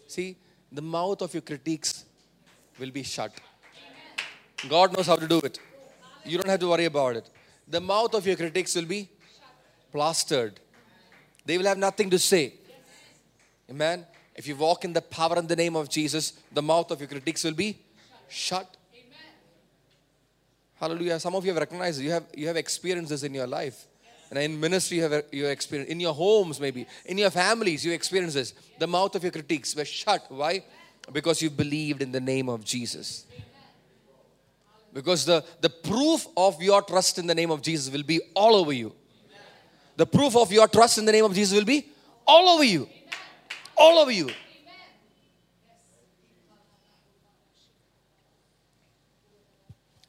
[0.08, 0.38] See,
[0.72, 2.06] the mouth of your critiques
[2.80, 3.32] will be shut.
[4.68, 5.60] God knows how to do it.
[6.26, 7.30] You don't have to worry about it.
[7.68, 9.10] The mouth of your critics will be
[9.94, 10.60] plastered.
[11.46, 12.56] They will have nothing to say.
[13.70, 14.06] Amen.
[14.36, 17.08] If you walk in the power and the name of Jesus, the mouth of your
[17.08, 17.78] critics will be
[18.28, 18.76] shut.
[20.80, 21.20] Hallelujah.
[21.20, 23.86] Some of you have recognized you have you have experienced this in your life.
[24.30, 27.94] And in ministry, you have you experience in your homes, maybe in your families, you
[27.94, 28.54] experience this.
[28.80, 30.26] The mouth of your critics were shut.
[30.30, 30.64] Why?
[31.12, 33.28] Because you believed in the name of Jesus.
[34.92, 38.56] Because the, the proof of your trust in the name of Jesus will be all
[38.56, 38.94] over you
[39.96, 41.86] the proof of your trust in the name of Jesus will be
[42.26, 42.88] all over you.
[43.78, 44.30] All over you.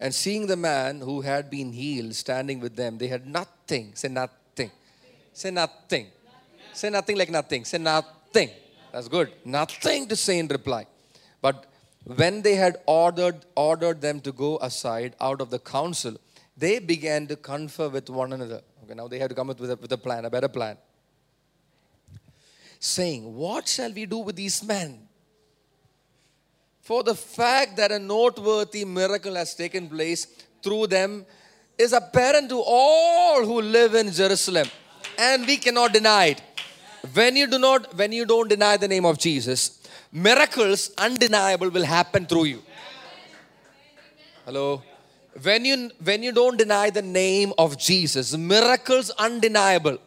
[0.01, 3.93] And seeing the man who had been healed standing with them, they had nothing.
[3.95, 4.71] Say nothing.
[5.33, 6.09] Say nothing.
[6.73, 7.65] Say nothing like nothing.
[7.65, 8.51] Say nothing.
[8.93, 9.33] That's good.
[9.45, 10.87] Nothing to say in reply.
[11.41, 11.67] But
[12.05, 16.17] when they had ordered ordered them to go aside out of the council,
[16.57, 18.61] they began to confer with one another.
[18.85, 20.77] Okay, now they have to come up with a, with a plan, a better plan.
[22.79, 25.09] Saying, What shall we do with these men?
[26.83, 30.27] For the fact that a noteworthy miracle has taken place
[30.63, 31.25] through them
[31.79, 34.69] is apparent to all who live in Jerusalem,
[35.19, 36.43] and we cannot deny it.
[37.15, 39.81] When you do not, when you don't deny the name of Jesus,
[40.13, 42.63] miracles undeniable will happen through you.
[44.45, 44.83] Hello
[45.43, 49.99] when you when you don't deny the name of jesus miracles undeniable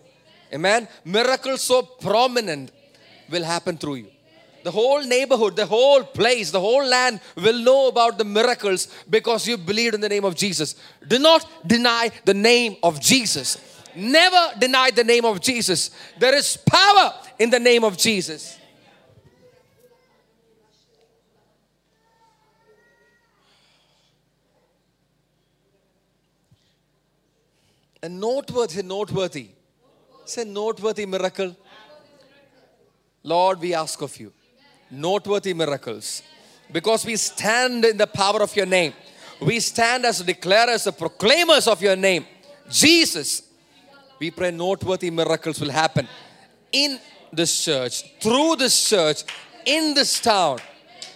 [0.53, 2.71] amen miracles so prominent
[3.29, 4.11] will happen through you
[4.67, 9.47] the whole neighborhood, the whole place, the whole land will know about the miracles because
[9.47, 10.75] you believed in the name of Jesus.
[11.07, 13.57] Do not deny the name of Jesus.
[13.95, 15.91] Never deny the name of Jesus.
[16.19, 18.56] There is power in the name of Jesus.
[28.07, 29.47] A noteworthy, noteworthy.
[30.23, 31.53] Say noteworthy miracle.
[33.21, 34.31] Lord, we ask of you
[34.89, 36.23] noteworthy miracles
[36.71, 38.93] because we stand in the power of your name.
[39.41, 42.25] We stand as declarers, as proclaimers of your name.
[42.69, 43.41] Jesus,
[44.19, 46.07] we pray noteworthy miracles will happen
[46.71, 46.97] in
[47.33, 49.25] this church, through this church,
[49.65, 50.59] in this town,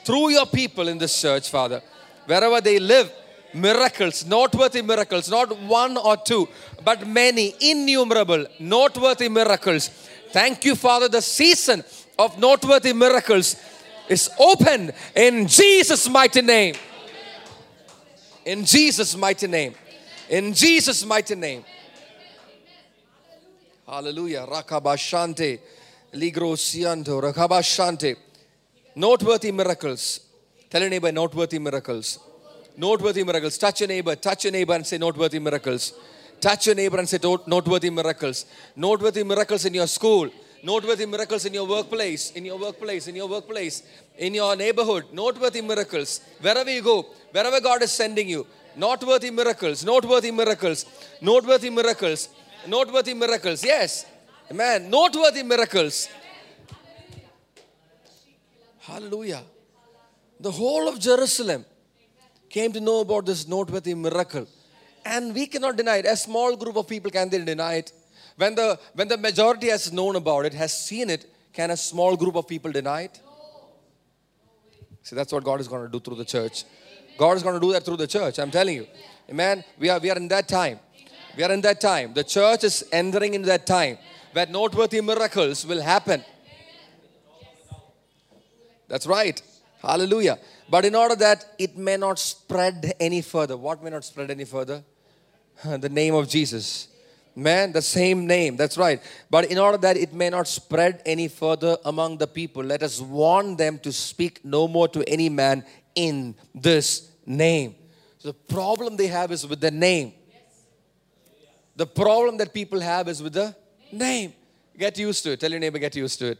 [0.04, 1.82] through your people in this church, Father.
[2.26, 3.10] Wherever they live,
[3.54, 6.48] miracles, noteworthy miracles, not one or two,
[6.84, 9.90] but many, innumerable, noteworthy miracles.
[10.32, 11.10] Thank you, Father.
[11.10, 11.84] The season
[12.18, 13.56] of noteworthy miracles
[14.08, 16.76] is opened in Jesus' mighty name.
[18.46, 19.76] In Jesus' mighty name.
[20.30, 21.64] In Jesus' mighty name.
[23.86, 24.48] Hallelujah.
[24.50, 25.60] Rakabashante.
[26.14, 27.22] Ligro sianto.
[27.22, 28.16] Rakabashante.
[28.96, 30.22] Noteworthy miracles.
[30.70, 32.20] Tell your neighbor, noteworthy miracles.
[32.78, 33.58] Noteworthy miracles.
[33.58, 34.16] Touch your neighbor.
[34.16, 35.94] Touch your neighbor and say, noteworthy miracles.
[36.40, 38.46] Touch your neighbor and say, noteworthy miracles.
[38.76, 40.30] Noteworthy miracles in your school.
[40.64, 42.32] Noteworthy miracles in your workplace.
[42.32, 43.08] In your workplace.
[43.08, 43.84] In your workplace.
[44.18, 45.06] In your neighborhood.
[45.12, 46.22] Noteworthy miracles.
[46.40, 47.08] Wherever you go.
[47.32, 48.46] Wherever God is sending you.
[48.76, 49.84] Noteworthy miracles.
[49.84, 50.86] Noteworthy miracles.
[51.22, 52.30] Noteworthy miracles.
[52.68, 53.64] Noteworthy miracles.
[53.64, 54.06] Yes.
[54.50, 54.90] Amen.
[54.90, 56.10] Noteworthy miracles.
[58.80, 59.44] Hallelujah.
[60.40, 61.66] The whole of Jerusalem
[62.52, 64.46] came to know about this noteworthy miracle.
[65.06, 66.06] And we cannot deny it.
[66.06, 67.92] A small group of people can they deny it?
[68.38, 72.16] When the when the majority has known about it, has seen it, can a small
[72.16, 73.20] group of people deny it?
[75.04, 76.64] See, that's what God is going to do through the church.
[77.18, 78.40] God is going to do that through the church.
[78.40, 78.88] I'm telling you.
[79.30, 79.64] Amen.
[79.80, 80.80] We are we are in that time.
[81.36, 82.14] We are in that time.
[82.14, 83.98] The church is entering into that time
[84.34, 86.24] where noteworthy miracles will happen.
[88.88, 89.42] That's right.
[89.82, 90.38] Hallelujah.
[90.70, 94.46] But in order that it may not spread any further, what may not spread any
[94.46, 94.84] further?
[95.64, 96.88] The name of Jesus.
[97.36, 98.58] Man, the same name.
[98.58, 99.02] That's right.
[99.30, 103.00] But in order that it may not spread any further among the people, let us
[103.00, 105.64] warn them to speak no more to any man
[105.96, 107.76] in this name.
[108.18, 110.14] So the problem they have is with the name.
[111.76, 113.56] The problem that people have is with the
[113.92, 114.34] name.
[114.78, 115.40] Get used to it.
[115.40, 116.40] Tell your neighbor, get used to it.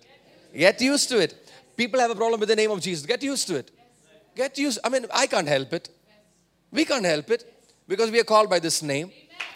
[0.54, 1.41] Get used to it.
[1.76, 3.06] People have a problem with the name of Jesus.
[3.06, 3.72] Get used to it.
[4.36, 4.80] Get used.
[4.84, 5.90] I mean, I can't help it.
[6.72, 7.44] We can't help it
[7.88, 9.12] because we are called by this name.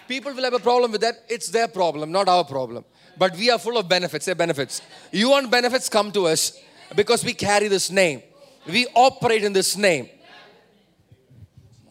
[0.08, 1.16] People will have a problem with that.
[1.30, 2.86] It's their problem, not our problem.
[3.18, 4.26] But we are full of benefits.
[4.26, 4.82] Their benefits.
[5.12, 5.88] You want benefits?
[5.90, 6.60] Come to us
[6.96, 8.22] because we carry this name.
[8.68, 10.10] We operate in this name.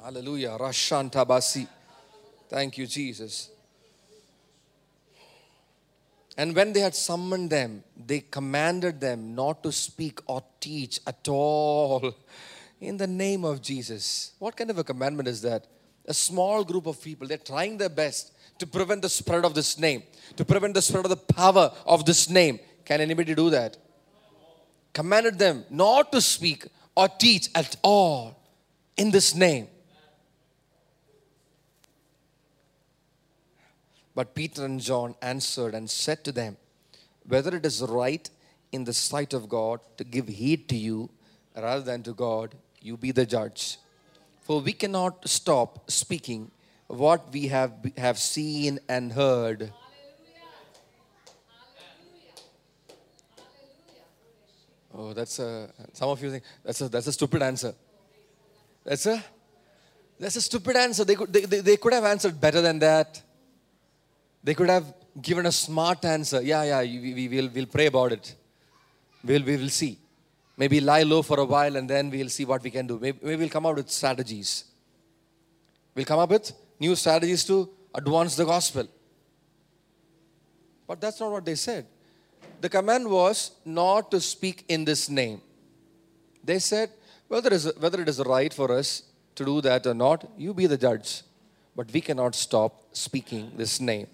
[0.03, 0.57] Hallelujah.
[0.61, 1.66] Rashantabasi.
[2.49, 3.51] Thank you, Jesus.
[6.37, 11.28] And when they had summoned them, they commanded them not to speak or teach at
[11.28, 12.14] all
[12.80, 14.32] in the name of Jesus.
[14.39, 15.66] What kind of a commandment is that?
[16.07, 19.78] A small group of people, they're trying their best to prevent the spread of this
[19.78, 20.03] name,
[20.37, 22.59] to prevent the spread of the power of this name.
[22.85, 23.76] Can anybody do that?
[24.93, 26.66] Commanded them not to speak
[26.97, 28.41] or teach at all
[28.97, 29.68] in this name.
[34.14, 36.56] But Peter and John answered and said to them,
[37.26, 38.28] Whether it is right
[38.70, 41.10] in the sight of God to give heed to you
[41.56, 43.78] rather than to God, you be the judge.
[44.42, 46.50] For we cannot stop speaking
[46.86, 49.72] what we have, have seen and heard.
[54.96, 57.74] Oh, that's a, some of you think that's a, that's a stupid answer.
[58.84, 59.24] That's a,
[60.20, 61.04] that's a stupid answer.
[61.04, 63.20] They could, they, they, they could have answered better than that.
[64.45, 66.42] They could have given a smart answer.
[66.42, 68.34] Yeah, yeah, we, we will we'll pray about it.
[69.24, 69.99] We'll, we will see.
[70.57, 72.99] Maybe lie low for a while and then we'll see what we can do.
[73.01, 74.64] Maybe, maybe we'll come up with strategies.
[75.95, 78.86] We'll come up with new strategies to advance the gospel.
[80.86, 81.86] But that's not what they said.
[82.61, 85.40] The command was not to speak in this name.
[86.42, 86.90] They said,
[87.28, 89.03] whether it is, whether it is right for us
[89.36, 91.22] to do that or not, you be the judge.
[91.74, 94.07] But we cannot stop speaking this name.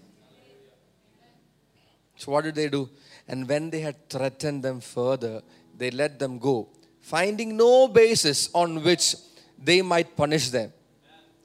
[2.21, 2.91] So, what did they do?
[3.27, 5.41] And when they had threatened them further,
[5.77, 6.69] they let them go,
[7.01, 9.15] finding no basis on which
[9.57, 10.71] they might punish them.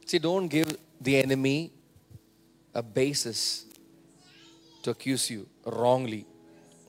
[0.06, 1.72] See, don't give the enemy
[2.74, 3.66] a basis
[4.84, 6.26] to accuse you wrongly.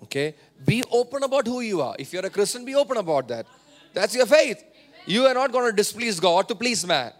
[0.03, 0.34] Okay?
[0.64, 1.95] Be open about who you are.
[1.97, 3.47] If you're a Christian, be open about that.
[3.95, 4.64] That's your faith.
[5.07, 7.12] You are not going to displease God to please man.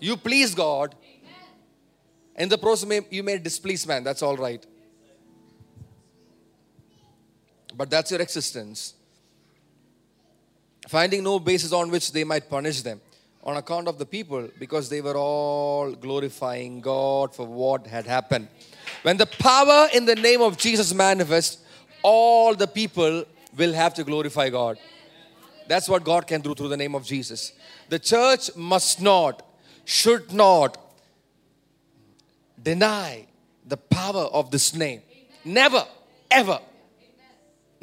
[0.00, 0.94] You please God.
[2.36, 4.02] In the process, you may displease man.
[4.02, 4.64] That's all right.
[7.76, 8.94] But that's your existence.
[10.88, 13.00] Finding no basis on which they might punish them
[13.44, 18.48] on account of the people because they were all glorifying God for what had happened.
[19.02, 21.58] When the power in the name of Jesus manifests,
[22.02, 23.24] all the people
[23.56, 24.78] will have to glorify God.
[25.68, 27.52] That's what God can do through the name of Jesus.
[27.88, 29.42] The church must not,
[29.84, 30.78] should not
[32.62, 33.26] deny
[33.66, 35.02] the power of this name.
[35.44, 35.84] Never,
[36.30, 36.60] ever.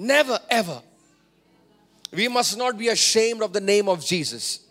[0.02, 0.82] Never, ever.
[2.12, 4.62] We must not be ashamed of the name of Jesus.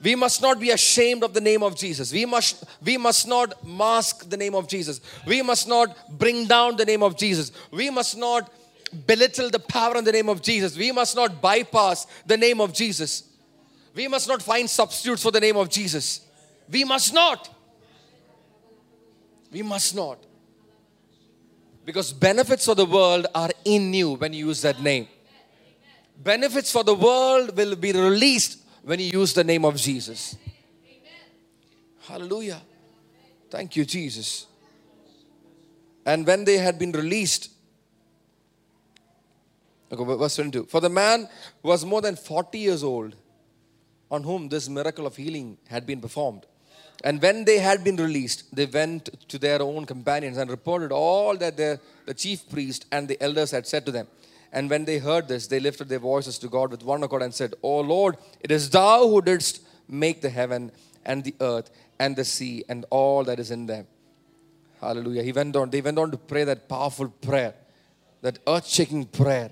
[0.00, 2.12] We must not be ashamed of the name of Jesus.
[2.12, 5.00] We must, we must not mask the name of Jesus.
[5.26, 7.50] We must not bring down the name of Jesus.
[7.72, 8.52] We must not
[9.08, 10.76] belittle the power in the name of Jesus.
[10.76, 13.24] We must not bypass the name of Jesus.
[13.96, 16.20] We must not find substitutes for the name of Jesus.
[16.70, 17.52] We must not.
[19.50, 20.27] We must not.
[21.88, 25.08] Because benefits for the world are in you when you use that name.
[26.22, 30.36] Benefits for the world will be released when you use the name of Jesus.
[32.00, 32.60] Hallelujah.
[33.48, 34.48] Thank you, Jesus.
[36.04, 37.52] And when they had been released,
[39.90, 41.26] okay, verse 22 For the man
[41.62, 43.16] was more than 40 years old
[44.10, 46.44] on whom this miracle of healing had been performed.
[47.04, 51.36] And when they had been released, they went to their own companions and reported all
[51.36, 54.08] that their, the chief priest and the elders had said to them.
[54.52, 57.34] And when they heard this, they lifted their voices to God with one accord and
[57.34, 60.72] said, O Lord, it is thou who didst make the heaven
[61.04, 63.86] and the earth and the sea and all that is in them.
[64.80, 65.22] Hallelujah.
[65.22, 67.54] He went on, they went on to pray that powerful prayer,
[68.22, 69.50] that earth shaking prayer.